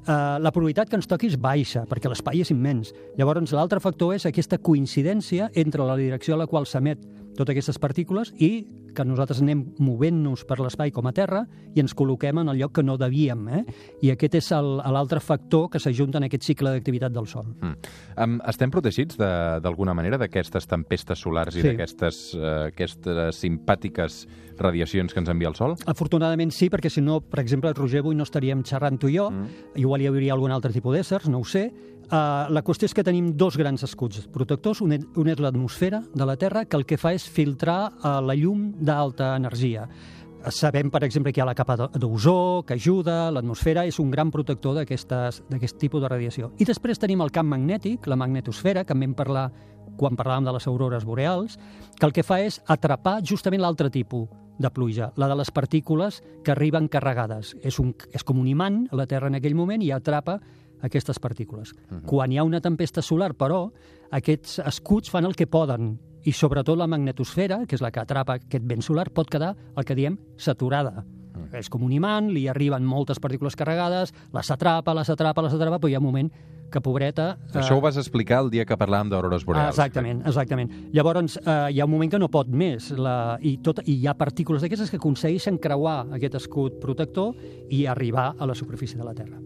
eh, 0.06 0.38
la 0.38 0.52
probabilitat 0.52 0.88
que 0.90 0.96
ens 0.96 1.08
toqui 1.10 1.26
és 1.30 1.38
baixa, 1.38 1.84
perquè 1.86 2.08
l'espai 2.08 2.40
és 2.40 2.50
immens. 2.54 2.92
Llavors, 3.18 3.52
l'altre 3.52 3.80
factor 3.80 4.14
és 4.14 4.26
aquesta 4.26 4.58
coincidència 4.58 5.50
entre 5.54 5.86
la 5.86 5.96
direcció 5.98 6.34
a 6.34 6.38
la 6.44 6.46
qual 6.46 6.66
s'emet 6.66 7.02
totes 7.36 7.52
aquestes 7.54 7.78
partícules 7.78 8.32
i 8.42 8.66
que 8.96 9.04
nosaltres 9.04 9.42
anem 9.44 9.62
movent-nos 9.78 10.46
per 10.48 10.56
l'espai 10.62 10.90
com 10.90 11.06
a 11.06 11.12
Terra 11.12 11.42
i 11.76 11.82
ens 11.82 11.92
col·loquem 11.94 12.40
en 12.40 12.48
el 12.48 12.56
lloc 12.62 12.72
que 12.78 12.82
no 12.82 12.96
devíem. 12.96 13.42
Eh? 13.52 13.62
I 14.08 14.10
aquest 14.14 14.38
és 14.40 14.48
l'altre 14.56 15.20
factor 15.20 15.68
que 15.70 15.78
s'ajunta 15.82 16.16
en 16.18 16.24
aquest 16.30 16.46
cicle 16.48 16.72
d'activitat 16.72 17.12
del 17.12 17.26
Sol. 17.28 17.44
Mm. 17.60 17.74
Um, 18.16 18.38
estem 18.48 18.70
protegits 18.72 19.18
de- 19.20 19.60
d'alguna 19.60 19.92
manera 19.94 20.16
d'aquestes 20.18 20.66
tempestes 20.66 21.18
solars 21.20 21.56
i 21.56 21.60
Sí. 21.60 21.68
d'aquestes 21.68 22.34
uh, 22.34 22.66
aquestes 22.70 23.36
simpàtiques 23.36 24.26
radiacions 24.58 25.12
que 25.12 25.20
ens 25.20 25.28
envia 25.28 25.48
el 25.48 25.54
Sol? 25.58 25.74
Afortunadament 25.86 26.50
sí, 26.50 26.70
perquè 26.72 26.88
si 26.88 27.02
no, 27.04 27.20
per 27.20 27.40
exemple, 27.42 27.72
Roger, 27.76 28.00
avui 28.00 28.14
no 28.16 28.24
estaríem 28.24 28.62
xerrant 28.64 28.98
tu 28.98 29.08
i 29.12 29.16
jo, 29.18 29.28
mm. 29.30 29.76
igual 29.82 30.00
hi 30.00 30.08
hauria 30.08 30.32
algun 30.32 30.52
altre 30.52 30.72
tipus 30.72 30.96
d'éssers, 30.96 31.28
no 31.28 31.40
ho 31.40 31.44
sé. 31.44 31.66
Uh, 32.06 32.46
la 32.54 32.62
qüestió 32.62 32.86
és 32.86 32.94
que 32.94 33.02
tenim 33.02 33.32
dos 33.34 33.56
grans 33.58 33.82
escuts 33.82 34.28
protectors. 34.30 34.78
Un, 34.84 34.92
un 34.94 35.28
és 35.28 35.40
l'atmosfera 35.42 36.04
de 36.14 36.26
la 36.28 36.36
Terra, 36.38 36.64
que 36.64 36.78
el 36.78 36.84
que 36.86 36.98
fa 37.00 37.10
és 37.16 37.24
filtrar 37.26 37.80
uh, 37.98 38.20
la 38.22 38.36
llum 38.38 38.68
d'alta 38.78 39.32
energia. 39.36 39.88
Sabem, 40.54 40.92
per 40.94 41.02
exemple, 41.02 41.32
que 41.34 41.40
hi 41.40 41.42
ha 41.42 41.48
la 41.48 41.56
capa 41.58 41.74
d'o- 41.74 41.88
d'ozó, 41.98 42.62
que 42.62 42.76
ajuda, 42.76 43.32
l'atmosfera 43.34 43.82
és 43.88 43.98
un 43.98 44.12
gran 44.12 44.30
protector 44.30 44.76
d'aquest 44.78 45.78
tipus 45.80 46.04
de 46.04 46.08
radiació. 46.12 46.52
I 46.62 46.68
després 46.68 47.00
tenim 47.02 47.24
el 47.24 47.32
camp 47.34 47.48
magnètic, 47.50 48.06
la 48.06 48.14
magnetosfera, 48.20 48.84
que 48.86 48.94
en 48.94 49.02
vam 49.02 49.14
parlar 49.18 49.48
quan 49.98 50.14
parlàvem 50.14 50.46
de 50.46 50.52
les 50.54 50.66
aurores 50.70 51.04
boreals, 51.08 51.56
que 51.98 52.06
el 52.06 52.12
que 52.14 52.22
fa 52.22 52.38
és 52.44 52.60
atrapar 52.70 53.16
justament 53.26 53.64
l'altre 53.64 53.90
tipus 53.90 54.28
de 54.58 54.70
pluja, 54.70 55.10
la 55.16 55.26
de 55.26 55.34
les 55.40 55.50
partícules 55.50 56.22
que 56.44 56.52
arriben 56.54 56.86
carregades. 56.86 57.56
És, 57.64 57.80
un, 57.82 57.96
és 58.12 58.22
com 58.22 58.38
un 58.38 58.46
imant 58.46 58.84
a 58.92 59.00
la 59.02 59.08
Terra 59.10 59.26
en 59.26 59.34
aquell 59.40 59.56
moment 59.58 59.82
i 59.82 59.90
atrapa 59.90 60.38
aquestes 60.82 61.18
partícules. 61.18 61.74
Quan 62.06 62.32
hi 62.32 62.38
ha 62.38 62.44
una 62.44 62.60
tempesta 62.60 63.02
solar, 63.02 63.32
però, 63.34 63.70
aquests 64.10 64.58
escuts 64.66 65.10
fan 65.10 65.24
el 65.24 65.34
que 65.34 65.46
poden 65.46 65.98
i 66.26 66.32
sobretot 66.32 66.76
la 66.78 66.86
magnetosfera, 66.90 67.66
que 67.66 67.76
és 67.78 67.82
la 67.82 67.92
que 67.94 68.00
atrapa 68.02 68.34
aquest 68.40 68.64
vent 68.66 68.82
solar, 68.82 69.10
pot 69.14 69.30
quedar 69.30 69.54
el 69.76 69.84
que 69.84 69.94
diem 69.94 70.18
saturada. 70.36 71.04
És 71.54 71.68
com 71.70 71.84
un 71.86 71.92
imant, 71.92 72.30
li 72.32 72.48
arriben 72.48 72.84
moltes 72.84 73.20
partícules 73.22 73.54
carregades, 73.54 74.12
les 74.34 74.50
atrapa, 74.50 74.94
les 74.94 75.08
atrapa, 75.12 75.42
les 75.42 75.54
atrapa, 75.54 75.78
però 75.78 75.90
hi 75.90 75.94
ha 75.94 76.00
un 76.00 76.04
moment 76.08 76.30
que, 76.72 76.80
pobreta... 76.82 77.36
eh, 77.54 77.58
Això 77.60 77.76
ho 77.76 77.80
vas 77.80 77.96
explicar 78.00 78.40
el 78.42 78.50
dia 78.50 78.64
que 78.66 78.74
parlàvem 78.76 79.12
d'aurores 79.12 79.44
Ah, 79.44 79.46
boreals. 79.46 79.68
exactament, 79.76 80.24
exactament. 80.26 80.72
Llavors, 80.92 81.36
eh, 81.38 81.68
hi 81.76 81.78
ha 81.80 81.84
un 81.86 81.92
moment 81.92 82.10
que 82.10 82.18
no 82.18 82.28
pot 82.28 82.48
més, 82.48 82.90
la, 82.98 83.38
i, 83.40 83.58
tot, 83.62 83.84
i 83.86 83.94
hi 84.00 84.06
ha 84.08 84.14
partícules 84.18 84.62
d'aquestes 84.64 84.90
que 84.90 84.96
aconsegueixen 84.98 85.58
creuar 85.62 86.08
aquest 86.18 86.34
escut 86.40 86.80
protector 86.82 87.36
i 87.70 87.84
arribar 87.86 88.32
a 88.36 88.46
la 88.46 88.54
superfície 88.58 88.98
de 88.98 89.04
la 89.04 89.14
Terra. 89.14 89.38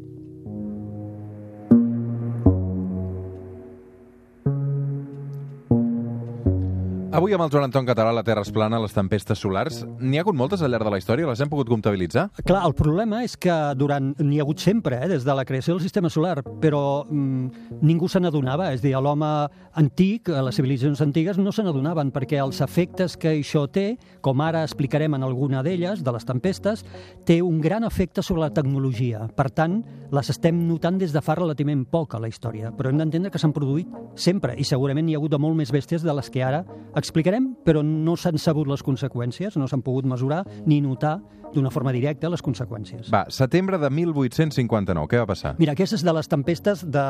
Avui 7.10 7.32
amb 7.34 7.42
el 7.42 7.48
Joan 7.50 7.64
Anton 7.66 7.88
Català, 7.88 8.12
la 8.14 8.22
Terra 8.22 8.44
es 8.46 8.52
plana, 8.54 8.78
les 8.78 8.92
tempestes 8.94 9.40
solars. 9.42 9.80
N'hi 9.98 10.20
ha 10.20 10.22
hagut 10.22 10.36
moltes 10.38 10.60
al 10.62 10.70
llarg 10.70 10.86
de 10.86 10.92
la 10.94 10.98
història? 11.00 11.26
Les 11.26 11.40
hem 11.42 11.50
pogut 11.50 11.66
comptabilitzar? 11.66 12.28
Clar, 12.46 12.60
el 12.68 12.74
problema 12.78 13.24
és 13.26 13.34
que 13.34 13.56
durant 13.74 14.12
n'hi 14.20 14.38
ha 14.38 14.44
hagut 14.44 14.62
sempre, 14.62 15.00
eh, 15.02 15.08
des 15.10 15.26
de 15.26 15.34
la 15.34 15.44
creació 15.44 15.74
del 15.74 15.82
sistema 15.82 16.06
solar, 16.06 16.44
però 16.62 17.02
mm, 17.10 17.80
ningú 17.82 18.06
se 18.06 18.22
n'adonava. 18.22 18.70
És 18.70 18.84
a 18.84 18.86
dir, 18.86 18.94
l'home 18.94 19.30
antic, 19.74 20.28
les 20.28 20.56
civilitzacions 20.56 21.00
antigues, 21.04 21.38
no 21.38 21.52
se 21.52 21.62
n'adonaven, 21.62 22.10
perquè 22.14 22.40
els 22.42 22.60
efectes 22.64 23.16
que 23.20 23.36
això 23.36 23.66
té, 23.70 23.96
com 24.24 24.40
ara 24.42 24.64
explicarem 24.66 25.14
en 25.14 25.24
alguna 25.26 25.62
d'elles, 25.62 26.02
de 26.04 26.14
les 26.14 26.26
tempestes, 26.26 26.84
té 27.26 27.40
un 27.42 27.60
gran 27.60 27.84
efecte 27.86 28.22
sobre 28.22 28.42
la 28.42 28.52
tecnologia. 28.54 29.26
Per 29.36 29.48
tant, 29.54 29.80
les 30.10 30.30
estem 30.32 30.58
notant 30.66 30.98
des 30.98 31.14
de 31.14 31.22
fa 31.22 31.36
relativament 31.38 31.84
poc 31.90 32.14
a 32.14 32.22
la 32.22 32.30
història, 32.30 32.72
però 32.76 32.90
hem 32.90 32.98
d'entendre 33.00 33.30
que 33.30 33.38
s'han 33.38 33.54
produït 33.54 33.88
sempre, 34.18 34.56
i 34.58 34.66
segurament 34.66 35.06
n'hi 35.06 35.14
ha 35.14 35.20
hagut 35.22 35.36
de 35.36 35.42
molt 35.42 35.58
més 35.58 35.72
bèsties 35.72 36.02
de 36.06 36.14
les 36.14 36.30
que 36.30 36.42
ara 36.44 36.64
explicarem, 36.98 37.52
però 37.64 37.84
no 37.86 38.16
s'han 38.18 38.38
sabut 38.38 38.68
les 38.68 38.82
conseqüències, 38.82 39.56
no 39.56 39.68
s'han 39.70 39.86
pogut 39.86 40.08
mesurar 40.08 40.44
ni 40.66 40.80
notar 40.80 41.20
d'una 41.54 41.70
forma 41.70 41.92
directa 41.94 42.30
les 42.30 42.42
conseqüències. 42.44 43.10
Va, 43.12 43.24
setembre 43.32 43.78
de 43.80 43.90
1859, 43.90 45.08
què 45.10 45.20
va 45.22 45.28
passar? 45.30 45.54
Mira, 45.60 45.74
aquesta 45.76 45.98
és 45.98 46.04
de 46.06 46.14
les 46.14 46.30
tempestes 46.30 46.84
de, 46.86 47.04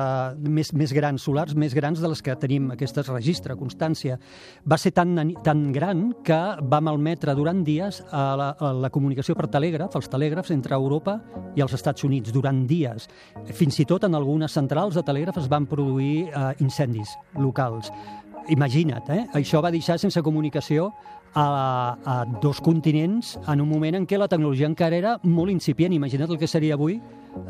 més, 0.46 0.72
més 0.76 0.94
grans, 0.96 1.22
solars, 1.22 1.56
més 1.58 1.74
grans 1.76 2.00
de 2.00 2.10
les 2.10 2.22
que 2.24 2.36
tenim, 2.40 2.70
aquestes 2.74 3.10
registre, 3.10 3.56
constància. 3.60 4.18
Va 4.68 4.78
ser 4.80 4.94
tan, 4.96 5.14
tan 5.44 5.66
gran 5.74 6.08
que 6.26 6.40
va 6.60 6.80
malmetre 6.84 7.34
durant 7.38 7.64
dies 7.66 8.02
a 8.10 8.24
la, 8.38 8.50
a 8.58 8.72
la 8.86 8.92
comunicació 8.94 9.36
per 9.38 9.50
telègraf, 9.52 9.96
els 9.98 10.10
telègrafs 10.12 10.54
entre 10.56 10.78
Europa 10.78 11.18
i 11.56 11.64
els 11.64 11.74
Estats 11.76 12.06
Units, 12.08 12.32
durant 12.32 12.64
dies. 12.70 13.08
Fins 13.56 13.80
i 13.82 13.88
tot 13.88 14.06
en 14.08 14.16
algunes 14.18 14.54
centrals 14.56 14.96
de 14.98 15.04
telègraf 15.06 15.42
es 15.42 15.50
van 15.50 15.68
produir 15.70 16.28
eh, 16.28 16.50
incendis 16.64 17.16
locals. 17.38 17.92
Imagina't, 18.48 19.10
eh? 19.10 19.26
això 19.36 19.60
va 19.62 19.70
deixar 19.70 19.98
sense 19.98 20.22
comunicació 20.22 20.90
a, 21.34 21.96
a 22.04 22.24
dos 22.42 22.60
continents 22.60 23.36
en 23.46 23.60
un 23.60 23.68
moment 23.68 24.00
en 24.00 24.06
què 24.06 24.18
la 24.18 24.28
tecnologia 24.28 24.66
encara 24.66 24.96
era 24.96 25.16
molt 25.22 25.52
incipient. 25.52 25.92
Imagina't 25.94 26.30
el 26.30 26.38
que 26.40 26.48
seria 26.50 26.74
avui 26.74 27.00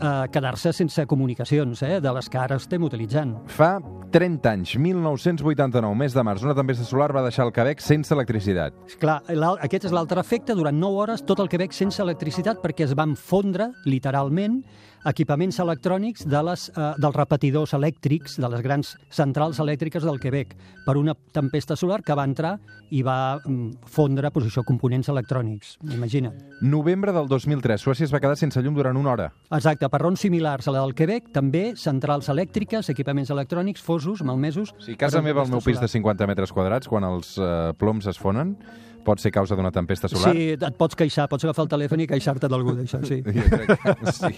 eh, 0.01 0.27
quedar-se 0.33 0.73
sense 0.73 1.07
comunicacions, 1.07 1.83
eh, 1.83 2.01
de 2.01 2.13
les 2.13 2.29
que 2.29 2.39
ara 2.39 2.57
estem 2.57 2.83
utilitzant. 2.85 3.37
Fa 3.47 3.79
30 4.11 4.51
anys, 4.51 4.75
1989, 4.77 5.95
mes 5.97 6.15
de 6.15 6.25
març, 6.27 6.45
una 6.45 6.55
tempesta 6.55 6.85
solar 6.85 7.13
va 7.15 7.23
deixar 7.23 7.47
el 7.47 7.53
Quebec 7.53 7.81
sense 7.85 8.15
electricitat. 8.15 8.75
Clar, 9.01 9.21
aquest 9.61 9.87
és 9.87 9.95
l'altre 9.95 10.21
efecte. 10.21 10.55
Durant 10.59 10.77
9 10.77 11.03
hores 11.05 11.25
tot 11.27 11.41
el 11.41 11.49
Quebec 11.49 11.73
sense 11.73 12.03
electricitat 12.03 12.63
perquè 12.63 12.89
es 12.89 12.97
van 12.99 13.17
fondre, 13.17 13.71
literalment, 13.87 14.63
equipaments 15.07 15.59
electrònics 15.63 16.27
de 16.29 16.43
les, 16.45 16.69
eh, 16.69 16.93
dels 16.99 17.17
repetidors 17.17 17.73
elèctrics 17.73 18.37
de 18.41 18.49
les 18.49 18.61
grans 18.61 18.97
centrals 19.09 19.59
elèctriques 19.61 20.05
del 20.05 20.21
Quebec 20.21 20.57
per 20.85 20.97
una 20.97 21.15
tempesta 21.33 21.77
solar 21.77 22.03
que 22.03 22.15
va 22.15 22.25
entrar 22.25 22.59
i 22.91 23.03
va 23.03 23.39
mm, 23.39 23.87
fondre 23.87 24.31
pues, 24.31 24.47
això, 24.47 24.65
components 24.67 25.09
electrònics. 25.09 25.79
Imagina't. 25.95 26.37
Novembre 26.61 27.13
del 27.13 27.29
2003, 27.29 27.81
Suècia 27.81 28.05
es 28.05 28.13
va 28.13 28.21
quedar 28.21 28.37
sense 28.37 28.61
llum 28.61 28.75
durant 28.75 28.97
una 28.97 29.13
hora. 29.13 29.33
Exacte, 29.51 29.70
per 29.79 30.00
raons 30.03 30.21
similars 30.25 30.67
a 30.67 30.75
la 30.75 30.83
del 30.83 30.95
Quebec, 30.99 31.31
també 31.35 31.77
centrals 31.79 32.29
elèctriques, 32.33 32.91
equipaments 32.91 33.31
electrònics, 33.31 33.83
fosos, 33.85 34.25
malmesos... 34.27 34.75
Si 34.83 34.97
casa 34.99 35.23
meva, 35.23 35.45
al 35.45 35.53
meu 35.53 35.62
pis 35.62 35.79
de 35.79 35.87
solar. 35.87 36.17
50 36.17 36.27
metres 36.33 36.53
quadrats, 36.53 36.91
quan 36.91 37.07
els 37.07 37.37
eh, 37.39 37.71
ploms 37.79 38.11
es 38.11 38.19
fonen, 38.19 38.57
pot 39.04 39.23
ser 39.23 39.33
causa 39.35 39.57
d'una 39.59 39.73
tempesta 39.75 40.09
solar? 40.11 40.33
Sí, 40.35 40.50
et 40.57 40.76
pots 40.78 40.99
queixar, 40.99 41.28
pots 41.30 41.47
agafar 41.47 41.66
el 41.66 41.73
telèfon 41.73 42.04
i 42.04 42.09
queixar-te 42.11 42.50
d'algú 42.50 42.75
d'això, 42.78 43.02
sí. 43.07 43.21
Jo 43.25 43.47
crec 43.50 43.73
que 43.87 44.14
sí. 44.14 44.33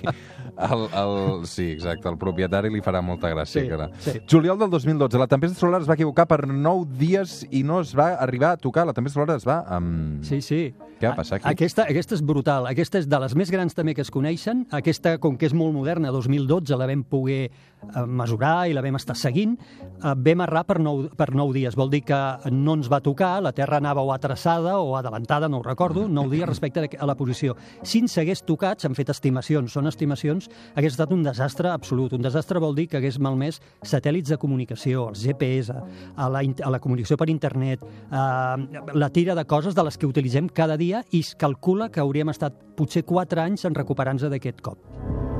El, 0.52 0.84
el, 0.86 1.46
sí, 1.48 1.68
exacte. 1.72 2.10
El 2.10 2.18
propietari 2.20 2.70
li 2.72 2.82
farà 2.84 3.02
molta 3.04 3.30
gràcia. 3.32 3.62
Sí, 3.62 3.68
que 3.68 3.88
sí. 4.04 4.24
Juliol 4.30 4.58
del 4.60 4.70
2012. 4.70 5.20
La 5.20 5.28
tempesta 5.30 5.58
solar 5.58 5.82
es 5.82 5.88
va 5.88 5.96
equivocar 5.98 6.26
per 6.30 6.44
9 6.46 6.98
dies 7.00 7.42
i 7.50 7.62
no 7.66 7.80
es 7.82 7.94
va 7.98 8.12
arribar 8.22 8.52
a 8.56 8.60
tocar. 8.60 8.86
La 8.86 8.94
tempesta 8.96 9.20
solar 9.20 9.38
es 9.38 9.46
va... 9.48 9.62
Um... 9.78 10.20
Sí, 10.26 10.40
sí. 10.44 10.62
Què 11.00 11.10
va 11.10 11.16
passar 11.18 11.40
aquí? 11.40 11.48
Aquesta, 11.50 11.86
aquesta 11.90 12.16
és 12.18 12.22
brutal. 12.22 12.68
Aquesta 12.70 13.00
és 13.02 13.08
de 13.10 13.20
les 13.24 13.34
més 13.38 13.50
grans 13.50 13.74
també 13.74 13.96
que 13.98 14.04
es 14.04 14.12
coneixen. 14.14 14.66
Aquesta, 14.70 15.16
com 15.22 15.38
que 15.38 15.48
és 15.48 15.56
molt 15.56 15.74
moderna, 15.74 16.12
2012 16.14 16.78
la 16.78 16.88
vam 16.90 17.02
poder 17.08 17.40
eh, 17.48 18.04
mesurar 18.06 18.68
i 18.70 18.76
la 18.76 18.84
vam 18.84 19.00
estar 19.00 19.16
seguint. 19.18 19.56
Eh, 19.58 20.14
vam 20.14 20.44
errar 20.46 20.64
per 20.68 20.78
9, 20.82 21.14
per 21.18 21.32
9 21.34 21.56
dies. 21.58 21.78
Vol 21.78 21.90
dir 21.92 22.04
que 22.06 22.20
no 22.52 22.76
ens 22.78 22.90
va 22.92 23.02
tocar, 23.02 23.34
la 23.42 23.54
Terra 23.56 23.80
anava 23.82 24.04
o 24.04 24.12
atraçada 24.52 24.78
o 24.78 24.96
adelantada, 24.96 25.48
no 25.48 25.58
ho 25.58 25.62
recordo, 25.62 26.08
9 26.08 26.36
dies 26.36 26.48
respecte 26.48 26.90
a 26.98 27.06
la 27.06 27.14
posició. 27.14 27.56
Si 27.82 28.00
ens 28.00 28.16
hagués 28.18 28.42
tocat, 28.44 28.80
s'han 28.82 28.94
fet 28.94 29.10
estimacions, 29.10 29.72
són 29.72 29.88
estimacions, 29.88 30.48
hagués 30.74 30.94
estat 30.94 31.12
un 31.12 31.22
desastre 31.22 31.70
absolut. 31.70 32.12
Un 32.12 32.22
desastre 32.22 32.60
vol 32.60 32.74
dir 32.74 32.88
que 32.88 32.98
hagués 32.98 33.18
malmès 33.18 33.60
satèl·lits 33.82 34.32
de 34.32 34.38
comunicació, 34.38 35.08
els 35.10 35.24
GPS, 35.24 35.72
a 35.72 36.28
la, 36.28 36.42
a 36.42 36.70
la 36.70 36.80
comunicació 36.80 37.16
per 37.16 37.30
internet, 37.30 37.82
eh, 37.82 38.82
la 38.94 39.10
tira 39.10 39.34
de 39.34 39.44
coses 39.44 39.74
de 39.74 39.84
les 39.84 39.98
que 39.98 40.06
utilitzem 40.06 40.48
cada 40.48 40.76
dia 40.76 41.04
i 41.10 41.22
es 41.22 41.34
calcula 41.34 41.90
que 41.90 42.00
hauríem 42.00 42.32
estat 42.32 42.56
potser 42.76 43.04
4 43.04 43.46
anys 43.46 43.68
en 43.68 43.78
recuperar-nos 43.78 44.28
d'aquest 44.28 44.60
cop. 44.60 45.31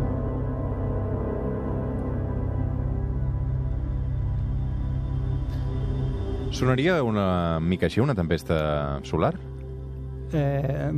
Sonaria 6.52 6.98
una 7.02 7.58
mica 7.64 7.88
així, 7.88 8.02
una 8.04 8.14
tempesta 8.14 9.00
solar? 9.08 9.32
Eh, 10.32 10.90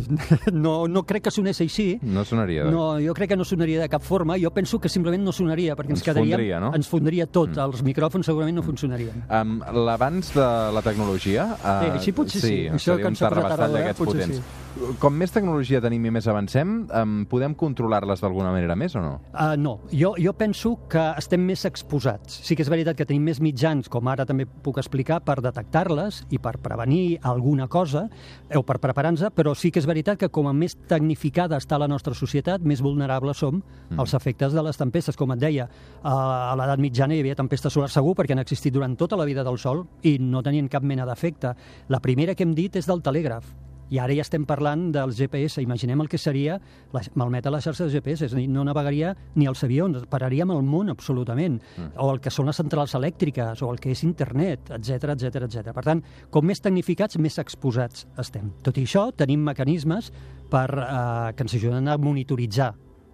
no, 0.52 0.86
no 0.88 1.04
crec 1.08 1.28
que 1.28 1.34
sonés 1.34 1.60
així. 1.64 1.98
No 2.02 2.24
sonaria. 2.24 2.64
No, 2.70 2.96
jo 3.02 3.14
crec 3.14 3.32
que 3.34 3.38
no 3.38 3.44
sonaria 3.48 3.82
de 3.82 3.88
cap 3.92 4.02
forma. 4.02 4.38
Jo 4.40 4.50
penso 4.54 4.80
que 4.80 4.90
simplement 4.92 5.24
no 5.24 5.32
sonaria, 5.32 5.76
perquè 5.76 5.94
ens, 5.94 6.00
Ens 6.02 6.08
quedaríem... 6.08 6.36
fondria, 6.38 6.60
no? 6.62 6.72
Ens 6.76 6.88
fondria 6.90 7.26
tot. 7.26 7.52
Mm. 7.54 7.66
Els 7.68 7.84
micròfons 7.86 8.26
segurament 8.26 8.58
no 8.58 8.64
funcionarien. 8.66 9.24
Um, 9.28 9.60
L'avanç 9.86 10.34
de 10.36 10.48
la 10.72 10.82
tecnologia... 10.84 11.46
Uh, 11.60 11.82
Sí, 11.82 11.90
així 11.98 12.12
potser 12.14 12.40
sí. 12.42 12.56
Això 12.70 12.92
seria 12.92 13.02
que 13.02 13.10
ens 13.12 13.22
ha 13.22 13.30
ara, 13.30 13.68
d'aquests 13.72 13.98
potser 13.98 14.26
potents. 14.28 14.58
Com 15.02 15.12
més 15.20 15.28
tecnologia 15.28 15.82
tenim 15.84 16.06
i 16.08 16.10
més 16.14 16.24
avancem, 16.32 16.70
um, 16.96 17.16
podem 17.28 17.52
controlar-les 17.60 18.22
d'alguna 18.24 18.54
manera 18.54 18.72
més 18.78 18.94
o 18.96 19.02
no? 19.04 19.10
Uh, 19.34 19.52
no, 19.60 19.74
jo, 19.92 20.14
jo 20.16 20.32
penso 20.38 20.72
que 20.90 21.02
estem 21.20 21.42
més 21.44 21.66
exposats. 21.68 22.38
Sí 22.46 22.56
que 22.56 22.64
és 22.64 22.70
veritat 22.72 22.96
que 22.96 23.04
tenim 23.08 23.26
més 23.28 23.42
mitjans, 23.44 23.90
com 23.92 24.08
ara 24.08 24.24
també 24.28 24.46
puc 24.46 24.80
explicar, 24.80 25.20
per 25.26 25.42
detectar-les 25.44 26.22
i 26.32 26.40
per 26.40 26.54
prevenir 26.64 27.18
alguna 27.28 27.68
cosa, 27.68 28.06
eh, 28.48 28.56
o 28.56 28.64
per 28.64 28.78
preparar-nos, 28.82 29.22
però 29.32 29.54
sí 29.56 29.70
que 29.72 29.80
és 29.80 29.86
veritat 29.88 30.18
que 30.20 30.28
com 30.28 30.50
a 30.50 30.52
més 30.52 30.74
tecnificada 30.90 31.56
està 31.56 31.78
la 31.80 31.88
nostra 31.88 32.14
societat, 32.18 32.60
més 32.66 32.82
vulnerables 32.82 33.38
som 33.38 33.62
Mm. 33.62 34.00
als 34.00 34.14
efectes 34.14 34.52
de 34.52 34.62
les 34.62 34.76
tempestes. 34.76 35.16
Com 35.16 35.32
et 35.32 35.38
deia, 35.38 35.68
a 36.02 36.54
l'edat 36.58 36.78
mitjana 36.78 37.14
hi 37.14 37.20
havia 37.20 37.34
tempestes 37.38 37.72
solars 37.72 37.92
segur 37.92 38.14
perquè 38.14 38.32
han 38.32 38.42
existit 38.42 38.72
durant 38.72 38.96
tota 38.96 39.16
la 39.16 39.24
vida 39.24 39.44
del 39.44 39.58
Sol 39.58 39.86
i 40.02 40.18
no 40.18 40.42
tenien 40.42 40.68
cap 40.68 40.82
mena 40.82 41.06
d'efecte. 41.06 41.54
La 41.88 42.00
primera 42.00 42.34
que 42.34 42.42
hem 42.42 42.54
dit 42.54 42.74
és 42.76 42.86
del 42.86 43.02
telègraf, 43.02 43.44
i 43.92 43.98
ara 44.00 44.14
ja 44.16 44.24
estem 44.24 44.46
parlant 44.48 44.86
del 44.94 45.12
GPS. 45.12 45.60
Imaginem 45.60 46.00
el 46.00 46.08
que 46.08 46.16
seria 46.18 46.54
la, 46.94 47.02
malmetre 47.20 47.52
la 47.52 47.60
xarxa 47.60 47.84
de 47.84 47.92
GPS. 47.92 48.24
És 48.30 48.32
a 48.32 48.38
dir, 48.40 48.46
no 48.48 48.64
navegaria 48.64 49.10
ni 49.36 49.44
els 49.50 49.60
avions, 49.66 50.06
pararíem 50.08 50.50
el 50.54 50.62
món 50.64 50.88
absolutament. 50.88 51.58
Mm. 51.76 51.90
O 52.00 52.08
el 52.14 52.20
que 52.24 52.32
són 52.32 52.48
les 52.48 52.56
centrals 52.56 52.94
elèctriques, 52.96 53.60
o 53.62 53.68
el 53.74 53.80
que 53.82 53.92
és 53.92 54.02
internet, 54.08 54.70
etc 54.78 55.12
etc 55.16 55.44
etc. 55.44 55.74
Per 55.76 55.84
tant, 55.84 56.00
com 56.32 56.46
més 56.48 56.64
tecnificats, 56.64 57.20
més 57.20 57.36
exposats 57.42 58.06
estem. 58.18 58.48
Tot 58.64 58.80
i 58.80 58.86
això, 58.88 59.10
tenim 59.12 59.44
mecanismes 59.44 60.08
per, 60.50 60.68
eh, 60.72 61.32
que 61.36 61.44
ens 61.44 61.54
ajuden 61.60 61.88
a 61.92 61.98
monitoritzar 62.00 62.72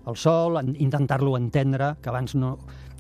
el 0.09 0.17
sol, 0.17 0.57
en- 0.57 0.77
intentar-lo 0.81 1.37
entendre, 1.37 1.97
que 2.01 2.09
abans 2.09 2.35
no 2.35 2.57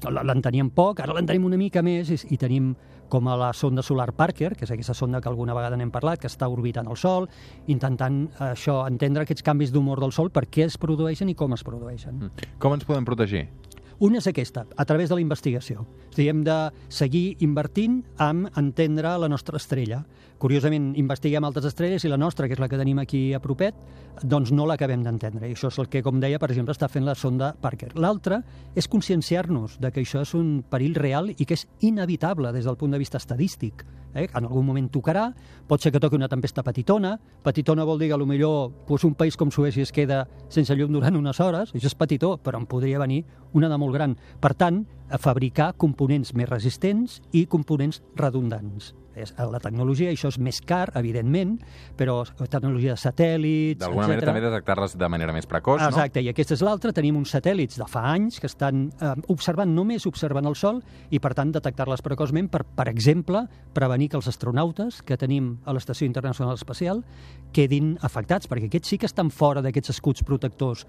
l'enteníem 0.06 0.70
poc, 0.74 1.02
ara 1.02 1.16
l'entenem 1.16 1.48
una 1.48 1.58
mica 1.58 1.82
més 1.82 2.10
i, 2.14 2.18
i 2.34 2.38
tenim 2.38 2.74
com 3.08 3.28
a 3.28 3.36
la 3.40 3.52
sonda 3.56 3.82
solar 3.82 4.12
Parker, 4.12 4.52
que 4.54 4.66
és 4.66 4.72
aquesta 4.74 4.94
sonda 4.94 5.20
que 5.24 5.30
alguna 5.30 5.56
vegada 5.56 5.78
n'hem 5.80 5.90
parlat, 5.90 6.20
que 6.20 6.28
està 6.28 6.48
orbitant 6.52 6.88
el 6.90 6.98
Sol, 7.00 7.28
intentant 7.72 8.26
eh, 8.28 8.50
això 8.52 8.82
entendre 8.86 9.24
aquests 9.24 9.44
canvis 9.46 9.72
d'humor 9.72 10.02
del 10.04 10.12
Sol, 10.12 10.30
per 10.30 10.44
què 10.46 10.66
es 10.68 10.76
produeixen 10.80 11.32
i 11.32 11.36
com 11.38 11.56
es 11.56 11.64
produeixen. 11.64 12.20
Mm. 12.20 12.52
Com 12.60 12.76
ens 12.76 12.84
podem 12.88 13.08
protegir? 13.08 13.46
Una 13.98 14.20
és 14.20 14.28
aquesta, 14.30 14.62
a 14.78 14.84
través 14.86 15.08
de 15.10 15.16
la 15.18 15.22
investigació. 15.24 15.82
És 16.12 16.14
dir, 16.20 16.28
hem 16.30 16.44
de 16.46 16.54
seguir 16.88 17.32
invertint 17.42 18.04
en 18.22 18.44
entendre 18.54 19.16
la 19.18 19.26
nostra 19.26 19.58
estrella. 19.58 20.04
Curiosament, 20.38 20.92
investiguem 21.00 21.42
altres 21.42 21.66
estrelles 21.66 22.04
i 22.06 22.12
la 22.12 22.20
nostra, 22.20 22.46
que 22.46 22.54
és 22.54 22.62
la 22.62 22.68
que 22.70 22.78
tenim 22.78 23.00
aquí 23.02 23.32
a 23.34 23.40
propet, 23.42 23.74
doncs 24.22 24.52
no 24.54 24.68
l'acabem 24.70 25.02
d'entendre. 25.02 25.50
I 25.50 25.56
això 25.56 25.72
és 25.72 25.80
el 25.82 25.90
que, 25.90 26.04
com 26.06 26.22
deia, 26.22 26.38
per 26.38 26.52
exemple, 26.52 26.76
està 26.76 26.86
fent 26.86 27.08
la 27.08 27.16
sonda 27.18 27.50
Parker. 27.58 27.90
L'altre 27.98 28.38
és 28.78 28.86
conscienciar-nos 28.86 29.80
de 29.82 29.90
que 29.90 30.06
això 30.06 30.22
és 30.22 30.34
un 30.38 30.60
perill 30.62 30.94
real 30.94 31.32
i 31.34 31.42
que 31.42 31.58
és 31.58 31.66
inevitable 31.82 32.54
des 32.54 32.70
del 32.70 32.78
punt 32.78 32.94
de 32.94 33.02
vista 33.02 33.18
estadístic. 33.18 33.82
Eh? 34.14 34.26
En 34.34 34.44
algun 34.44 34.66
moment 34.66 34.88
tocarà, 34.92 35.28
pot 35.68 35.82
ser 35.82 35.92
que 35.92 36.00
toqui 36.00 36.16
una 36.16 36.28
tempesta 36.28 36.62
petitona. 36.64 37.16
Petitona 37.44 37.84
vol 37.84 37.98
dir 37.98 38.10
que 38.10 38.18
potser 38.18 38.78
doncs, 38.86 39.04
un 39.04 39.14
país 39.14 39.36
com 39.36 39.50
Suècia 39.50 39.82
es 39.82 39.92
queda 39.92 40.26
sense 40.48 40.74
llum 40.74 40.92
durant 40.92 41.16
unes 41.16 41.40
hores, 41.40 41.74
això 41.74 41.86
és 41.86 41.94
petitó, 41.94 42.36
però 42.38 42.58
en 42.58 42.66
podria 42.66 42.98
venir 42.98 43.24
una 43.52 43.68
de 43.68 43.78
molt 43.78 43.94
gran. 43.94 44.16
Per 44.40 44.54
tant, 44.54 44.84
a 45.10 45.18
fabricar 45.18 45.74
components 45.76 46.34
més 46.34 46.48
resistents 46.48 47.20
i 47.32 47.46
components 47.46 48.02
redundants. 48.16 48.94
És, 49.18 49.32
a 49.36 49.46
la 49.50 49.60
tecnologia 49.62 50.12
això 50.12 50.30
és 50.32 50.38
més 50.42 50.60
car, 50.66 50.88
evidentment, 50.98 51.56
però 51.98 52.20
tecnologia 52.48 52.94
de 52.94 53.00
satèl·lits, 53.02 53.80
D'alguna 53.82 54.08
manera 54.10 54.30
també 54.30 54.42
detectar-les 54.44 54.96
de 54.98 55.08
manera 55.10 55.34
més 55.34 55.48
precoç, 55.50 55.82
no? 55.82 55.90
Exacte, 55.90 56.22
i 56.22 56.30
aquesta 56.32 56.56
és 56.56 56.62
l'altra. 56.64 56.92
Tenim 56.96 57.18
uns 57.18 57.32
satèl·lits 57.34 57.80
de 57.80 57.88
fa 57.90 58.04
anys 58.12 58.38
que 58.42 58.48
estan 58.50 58.86
eh, 59.00 59.14
observant, 59.34 59.74
només 59.74 60.06
observant 60.10 60.46
el 60.48 60.56
Sol, 60.58 60.80
i 61.10 61.20
per 61.22 61.34
tant 61.38 61.52
detectar-les 61.54 62.02
precoçment 62.04 62.50
per, 62.52 62.64
per 62.78 62.88
exemple, 62.90 63.44
prevenir 63.74 64.10
que 64.12 64.18
els 64.20 64.30
astronautes 64.30 65.02
que 65.06 65.18
tenim 65.20 65.56
a 65.64 65.74
l'Estació 65.76 66.08
Internacional 66.08 66.56
Espacial 66.58 67.02
quedin 67.54 67.96
afectats, 68.06 68.48
perquè 68.50 68.70
aquests 68.70 68.94
sí 68.94 68.98
que 68.98 69.08
estan 69.10 69.30
fora 69.34 69.62
d'aquests 69.64 69.96
escuts 69.96 70.24
protectors 70.26 70.86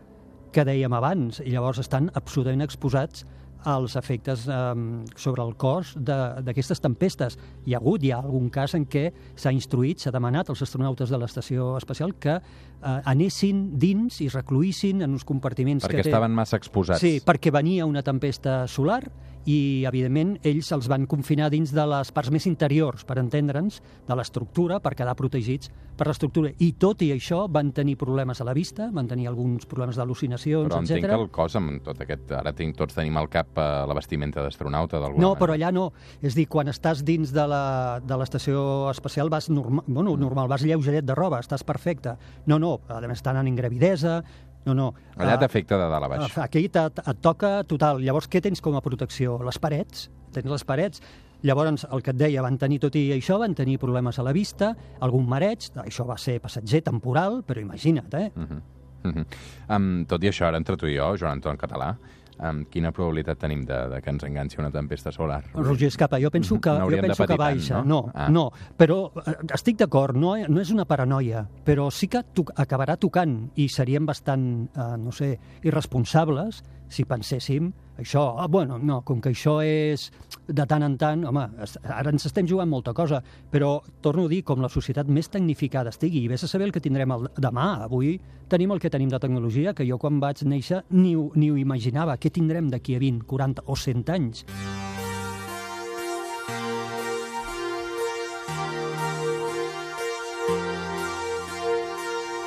que 0.53 0.65
dèiem 0.65 0.93
abans, 0.97 1.43
i 1.45 1.51
llavors 1.53 1.81
estan 1.81 2.09
absolutament 2.17 2.65
exposats 2.65 3.25
als 3.65 3.95
efectes 3.99 4.47
eh, 4.47 4.73
sobre 5.15 5.43
el 5.43 5.55
cos 5.59 5.93
de- 5.97 6.41
d'aquestes 6.45 6.79
tempestes. 6.81 7.37
Hi 7.65 7.73
ha 7.73 7.77
hagut, 7.81 8.03
hi 8.03 8.11
ha 8.11 8.19
algun 8.21 8.49
cas 8.49 8.75
en 8.75 8.85
què 8.87 9.09
s'ha 9.35 9.51
instruït, 9.51 9.99
s'ha 9.99 10.11
demanat 10.15 10.49
als 10.49 10.61
astronautes 10.61 11.09
de 11.09 11.17
l'estació 11.17 11.75
espacial 11.77 12.15
que 12.19 12.37
eh, 12.39 13.01
anessin 13.05 13.77
dins 13.79 14.21
i 14.21 14.29
recluïssin 14.29 15.01
en 15.03 15.11
uns 15.17 15.25
compartiments 15.27 15.83
Perquè 15.85 15.97
que 16.03 16.07
té... 16.07 16.13
estaven 16.13 16.31
massa 16.35 16.57
exposats. 16.57 17.01
Sí, 17.03 17.19
perquè 17.25 17.51
venia 17.51 17.85
una 17.85 18.03
tempesta 18.03 18.65
solar 18.67 19.01
i, 19.49 19.83
evidentment, 19.87 20.35
ells 20.45 20.67
els 20.75 20.87
van 20.91 21.05
confinar 21.09 21.47
dins 21.49 21.71
de 21.73 21.85
les 21.87 22.11
parts 22.13 22.29
més 22.29 22.45
interiors, 22.45 23.05
per 23.07 23.17
entendre'ns, 23.21 23.79
de 24.05 24.15
l'estructura, 24.19 24.79
per 24.83 24.93
quedar 24.99 25.15
protegits 25.17 25.71
per 25.97 26.07
l'estructura. 26.07 26.51
I 26.59 26.73
tot 26.79 27.01
i 27.01 27.09
això 27.15 27.45
van 27.49 27.71
tenir 27.75 27.95
problemes 27.97 28.41
a 28.43 28.45
la 28.47 28.53
vista, 28.53 28.89
van 28.93 29.07
tenir 29.07 29.27
alguns 29.31 29.65
problemes 29.65 29.97
d'al·lucinacions, 29.97 30.67
Però 30.69 30.81
entenc 30.83 30.99
etc. 30.99 31.09
que 31.09 31.21
el 31.23 31.29
cos, 31.33 31.55
amb 31.59 31.81
tot 31.87 32.03
aquest... 32.03 32.31
Ara 32.35 32.53
tinc, 32.53 32.75
tots 32.77 32.95
tenim 32.99 33.17
al 33.17 33.29
cap 33.31 33.48
eh, 33.55 33.85
la 33.87 33.93
vestimenta 33.93 34.41
d'astronauta, 34.43 34.99
No, 34.99 35.09
manera. 35.09 35.39
però 35.39 35.53
allà 35.53 35.71
no. 35.71 35.91
És 36.21 36.35
dir, 36.35 36.47
quan 36.47 36.67
estàs 36.67 37.03
dins 37.03 37.31
de 37.33 37.47
la- 37.47 37.99
de 38.03 38.17
l'estació 38.17 38.89
espacial 38.91 39.29
vas 39.29 39.49
normal, 39.49 39.83
bueno, 39.87 40.15
normal, 40.17 40.47
vas 40.47 40.61
lleugeret 40.63 41.05
de 41.05 41.15
roba, 41.15 41.39
estàs 41.39 41.63
perfecte. 41.63 42.15
No, 42.45 42.59
no, 42.59 42.79
a 42.87 42.99
més 43.01 43.17
estan 43.19 43.37
en 43.37 43.47
ingravidesa, 43.47 44.23
no, 44.65 44.73
no. 44.73 44.93
Allà 45.17 45.33
Ah, 45.33 45.39
t'afecta 45.39 45.77
de 45.77 45.89
dalt 45.89 46.03
a 46.05 46.07
baix. 46.07 46.37
Aquí 46.37 46.65
et, 46.65 46.75
et 46.75 47.21
toca 47.21 47.63
total. 47.63 47.99
Llavors, 48.01 48.27
què 48.29 48.41
tens 48.41 48.61
com 48.61 48.75
a 48.75 48.81
protecció? 48.81 49.41
Les 49.43 49.57
parets. 49.57 50.09
Tens 50.31 50.45
les 50.45 50.63
parets. 50.63 51.01
Llavors, 51.41 51.87
el 51.89 52.01
que 52.03 52.11
et 52.11 52.17
deia, 52.17 52.41
van 52.41 52.57
tenir 52.57 52.79
tot 52.81 52.93
i 52.95 53.11
això, 53.15 53.39
van 53.39 53.55
tenir 53.55 53.77
problemes 53.79 54.19
a 54.19 54.23
la 54.23 54.33
vista, 54.33 54.75
algun 54.99 55.25
mareig, 55.25 55.69
això 55.85 56.05
va 56.05 56.17
ser 56.17 56.41
passatger, 56.41 56.81
temporal, 56.83 57.43
però 57.47 57.61
imagina't, 57.61 58.13
eh? 58.13 58.31
Mhm. 58.35 58.61
Mhm. 59.01 59.25
Um, 59.69 60.05
tot 60.05 60.21
i 60.21 60.27
això, 60.27 60.45
ara 60.47 60.57
entre 60.57 60.75
tu 60.75 60.85
i 60.85 60.97
jo, 60.97 61.15
Joan 61.15 61.31
Anton 61.37 61.55
Català, 61.55 61.97
um, 62.39 62.63
quina 62.71 62.91
probabilitat 62.91 63.37
tenim 63.39 63.65
de, 63.65 63.77
de 63.93 64.01
que 64.01 64.09
ens 64.09 64.23
enganxi 64.23 64.59
una 64.59 64.71
tempesta 64.71 65.11
solar? 65.11 65.43
Roger 65.53 65.87
Escapa, 65.87 66.19
jo 66.19 66.31
penso 66.31 66.59
que, 66.59 66.69
jo 66.69 66.89
penso 66.89 67.23
que 67.25 67.27
patir 67.27 67.37
tant, 67.37 67.39
baixa. 67.39 67.81
no? 67.83 67.85
No, 67.85 68.11
Ah. 68.13 68.29
no, 68.29 68.51
però 68.77 69.11
eh, 69.25 69.35
estic 69.53 69.77
d'acord, 69.77 70.15
no, 70.15 70.35
no 70.47 70.61
és 70.61 70.71
una 70.71 70.85
paranoia, 70.85 71.45
però 71.65 71.89
sí 71.91 72.07
que 72.07 72.23
to 72.33 72.45
acabarà 72.55 72.97
tocant 72.97 73.51
i 73.55 73.67
seríem 73.69 74.05
bastant, 74.05 74.69
eh, 74.75 74.97
no 74.97 75.11
sé, 75.11 75.37
irresponsables 75.63 76.63
si 76.89 77.05
penséssim 77.05 77.71
això, 77.99 78.23
ah, 78.39 78.47
bueno, 78.47 78.77
no, 78.79 79.01
com 79.05 79.19
que 79.21 79.29
això 79.33 79.57
és 79.65 80.09
de 80.47 80.65
tant 80.65 80.83
en 80.85 80.95
tant, 80.97 81.25
home, 81.29 81.43
ara 81.83 82.09
ens 82.13 82.25
estem 82.25 82.47
jugant 82.49 82.69
molta 82.71 82.93
cosa, 82.97 83.21
però 83.51 83.79
torno 84.01 84.25
a 84.25 84.31
dir, 84.31 84.41
com 84.43 84.61
la 84.63 84.69
societat 84.69 85.07
més 85.07 85.29
tecnificada 85.29 85.93
estigui, 85.93 86.23
i 86.25 86.27
vés 86.31 86.43
a 86.43 86.47
saber 86.49 86.67
el 86.69 86.73
que 86.75 86.81
tindrem 86.81 87.11
el, 87.11 87.27
demà, 87.37 87.83
avui 87.85 88.15
tenim 88.49 88.71
el 88.73 88.79
que 88.81 88.89
tenim 88.89 89.09
de 89.13 89.19
tecnologia, 89.21 89.73
que 89.77 89.85
jo 89.85 89.99
quan 90.01 90.19
vaig 90.19 90.41
néixer 90.43 90.83
ni, 90.89 91.15
ho- 91.15 91.31
ni 91.35 91.51
ho 91.51 91.57
imaginava, 91.61 92.17
què 92.17 92.31
tindrem 92.33 92.69
d'aquí 92.73 92.95
a 92.95 92.99
20, 93.03 93.25
40 93.29 93.67
o 93.67 93.75
100 93.77 94.09
anys? 94.15 94.45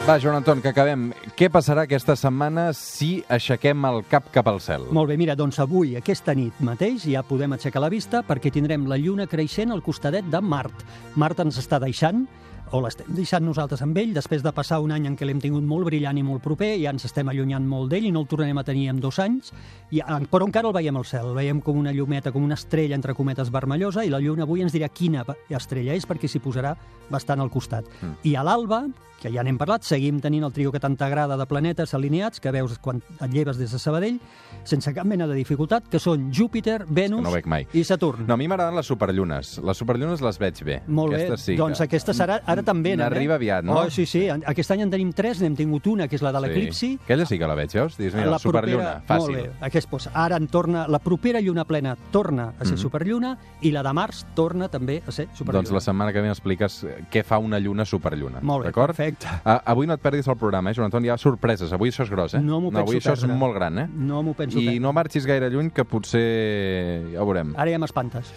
Va, 0.02 0.18
Joan 0.18 0.34
Anton, 0.40 0.58
que 0.58 0.72
acabem. 0.72 1.12
Què 1.38 1.46
passarà 1.46 1.84
aquesta 1.86 2.16
setmana 2.18 2.72
si 2.74 3.20
aixequem 3.30 3.84
el 3.86 4.00
cap 4.10 4.26
cap 4.34 4.48
al 4.50 4.58
cel? 4.58 4.88
Molt 4.90 5.12
bé, 5.12 5.14
mira, 5.20 5.36
doncs 5.38 5.60
avui, 5.62 5.92
aquesta 5.94 6.34
nit 6.34 6.58
mateix, 6.58 7.04
ja 7.06 7.22
podem 7.22 7.54
aixecar 7.54 7.84
la 7.84 7.90
vista 7.92 8.24
perquè 8.26 8.50
tindrem 8.50 8.88
la 8.90 8.98
lluna 8.98 9.28
creixent 9.30 9.70
al 9.70 9.84
costadet 9.86 10.26
de 10.26 10.40
Mart. 10.42 10.82
Mart 11.14 11.44
ens 11.44 11.60
està 11.62 11.78
deixant, 11.78 12.24
o 12.72 12.80
l'estem 12.82 13.14
deixant 13.14 13.44
nosaltres 13.46 13.84
amb 13.84 13.98
ell, 14.00 14.10
després 14.16 14.42
de 14.42 14.50
passar 14.56 14.80
un 14.82 14.90
any 14.96 15.06
en 15.06 15.14
què 15.14 15.28
l'hem 15.28 15.38
tingut 15.44 15.62
molt 15.62 15.86
brillant 15.86 16.18
i 16.18 16.24
molt 16.26 16.42
proper, 16.42 16.72
ja 16.82 16.90
ens 16.90 17.06
estem 17.06 17.30
allunyant 17.30 17.66
molt 17.68 17.92
d'ell 17.92 18.08
i 18.08 18.10
no 18.10 18.24
el 18.24 18.28
tornarem 18.32 18.58
a 18.58 18.66
tenir 18.66 18.88
en 18.90 18.98
dos 18.98 19.20
anys, 19.22 19.52
i, 19.92 20.02
però 20.32 20.48
encara 20.48 20.72
el 20.72 20.76
veiem 20.80 20.98
al 20.98 21.06
cel, 21.06 21.30
el 21.30 21.38
veiem 21.38 21.62
com 21.62 21.78
una 21.78 21.94
llumeta, 21.94 22.34
com 22.34 22.42
una 22.42 22.58
estrella, 22.58 22.98
entre 22.98 23.14
cometes, 23.14 23.54
vermellosa, 23.54 24.02
i 24.02 24.10
la 24.10 24.18
lluna 24.24 24.48
avui 24.48 24.66
ens 24.66 24.74
dirà 24.74 24.90
quina 24.90 25.22
estrella 25.52 25.94
és 25.94 26.10
perquè 26.10 26.26
s'hi 26.26 26.42
posarà 26.42 26.74
bastant 27.12 27.44
al 27.44 27.54
costat. 27.54 27.86
Mm. 28.00 28.18
I 28.32 28.34
a 28.40 28.46
l'alba, 28.48 28.86
que 29.22 29.30
ja 29.30 29.44
n'hem 29.46 29.56
parlat, 29.61 29.85
seguim 29.87 30.18
tenint 30.20 30.42
el 30.44 30.52
trio 30.52 30.72
que 30.74 30.80
tant 30.82 30.96
t'agrada 30.98 31.37
de 31.38 31.46
planetes 31.46 31.94
alineats, 31.94 32.40
que 32.42 32.50
veus 32.50 32.74
quan 32.82 32.98
et 33.20 33.30
lleves 33.30 33.56
des 33.61 33.70
de 33.70 33.78
Sabadell, 33.78 34.18
sense 34.64 34.90
cap 34.94 35.06
mena 35.06 35.28
de 35.30 35.35
dificultat, 35.38 35.87
que 35.88 36.00
són 36.02 36.28
Júpiter, 36.35 36.85
Venus 36.88 37.22
no 37.22 37.30
mai. 37.46 37.66
i 37.72 37.85
Saturn. 37.85 38.26
No, 38.26 38.35
a 38.35 38.37
mi 38.37 38.48
m'agraden 38.50 38.74
les 38.76 38.87
superllunes. 38.87 39.58
Les 39.62 39.76
superllunes 39.78 40.20
les 40.20 40.38
veig 40.42 40.62
bé. 40.66 40.80
Molt 40.88 41.14
Aquestes 41.14 41.38
bé, 41.38 41.44
sí 41.52 41.56
doncs 41.56 41.78
que... 41.78 41.85
aquesta 41.85 42.12
serà, 42.12 42.40
ara 42.46 42.62
també 42.66 42.96
N'arriba 42.96 43.35
eh? 43.35 43.40
aviat, 43.40 43.64
no? 43.64 43.78
Oh, 43.78 43.90
sí, 43.90 44.06
sí, 44.06 44.26
aquest 44.28 44.70
any 44.74 44.82
en 44.82 44.90
tenim 44.90 45.12
tres, 45.12 45.40
n'hem 45.42 45.54
tingut 45.56 45.87
una, 45.87 46.08
que 46.08 46.16
és 46.18 46.22
la 46.22 46.32
de 46.32 46.40
l'eclipsi, 46.40 46.72
Sí. 46.82 46.98
Aquella 47.04 47.26
sí 47.26 47.38
que 47.38 47.46
la 47.46 47.54
veig, 47.54 47.70
veus? 47.72 47.96
Dius, 47.98 48.14
mira, 48.14 48.30
la, 48.30 48.38
superlluna, 48.42 49.04
propera, 49.04 49.06
fàcil. 49.06 49.37
Molt 49.37 49.37
bé, 49.37 49.66
aquest, 49.68 49.90
doncs, 49.90 50.08
ara 50.14 50.37
en 50.40 50.48
torna, 50.48 50.87
la 50.88 50.98
propera 50.98 51.40
lluna 51.40 51.64
plena 51.64 51.94
torna 52.11 52.54
a 52.58 52.64
ser 52.64 52.74
Mhm. 52.74 52.82
superlluna 52.82 53.38
i 53.61 53.70
la 53.70 53.82
de 53.82 53.92
març 53.92 54.24
torna 54.35 54.68
també 54.68 55.02
a 55.06 55.12
ser 55.12 55.28
superlluna. 55.35 55.62
Doncs 55.62 55.70
la 55.72 55.80
setmana 55.80 56.12
que 56.12 56.20
ve 56.22 56.28
m'expliques 56.28 56.87
què 57.12 57.22
fa 57.24 57.38
una 57.38 57.61
lluna 57.61 57.85
superlluna. 57.85 58.40
Molt 58.42 58.64
bé, 58.66 58.72
perfecte. 58.72 59.12
Correcte. 59.18 59.40
A, 59.44 59.57
avui 59.72 59.87
no 59.87 59.94
et 59.94 60.01
perdis 60.03 60.29
el 60.29 60.37
programa, 60.37 60.70
eh, 60.70 60.75
Joan 60.75 60.87
Anton? 60.90 61.05
Hi 61.05 61.11
ha 61.12 61.18
sorpreses. 61.18 61.72
Avui 61.72 61.90
això 61.92 62.03
és 62.07 62.11
gros, 62.11 62.35
eh? 62.35 62.40
No 62.40 62.61
m'ho 62.61 62.70
penso 62.70 62.83
avui 62.87 62.96
això 63.01 63.12
perdre. 63.14 63.33
és 63.33 63.38
molt 63.38 63.55
gran, 63.55 63.79
eh? 63.79 63.87
No 63.92 64.22
m'ho 64.22 64.35
penso 64.35 64.59
I 64.59 64.64
perdre. 64.66 64.81
no 64.81 64.92
marxis 64.92 65.27
gaire 65.27 65.51
lluny, 65.51 65.70
que 65.70 65.85
potser 65.85 67.12
ja 67.12 67.20
ho 67.22 67.27
veurem. 67.27 67.55
Ara 67.57 67.70
ja 67.70 67.79
m'espantes. 67.79 68.33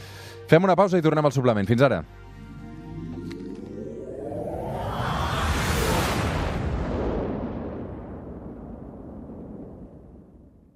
Fem 0.47 0.63
una 0.63 0.75
pausa 0.75 0.97
i 0.97 1.01
tornem 1.01 1.25
al 1.25 1.31
suplement. 1.33 1.67
Fins 1.67 1.81
ara. 1.81 2.03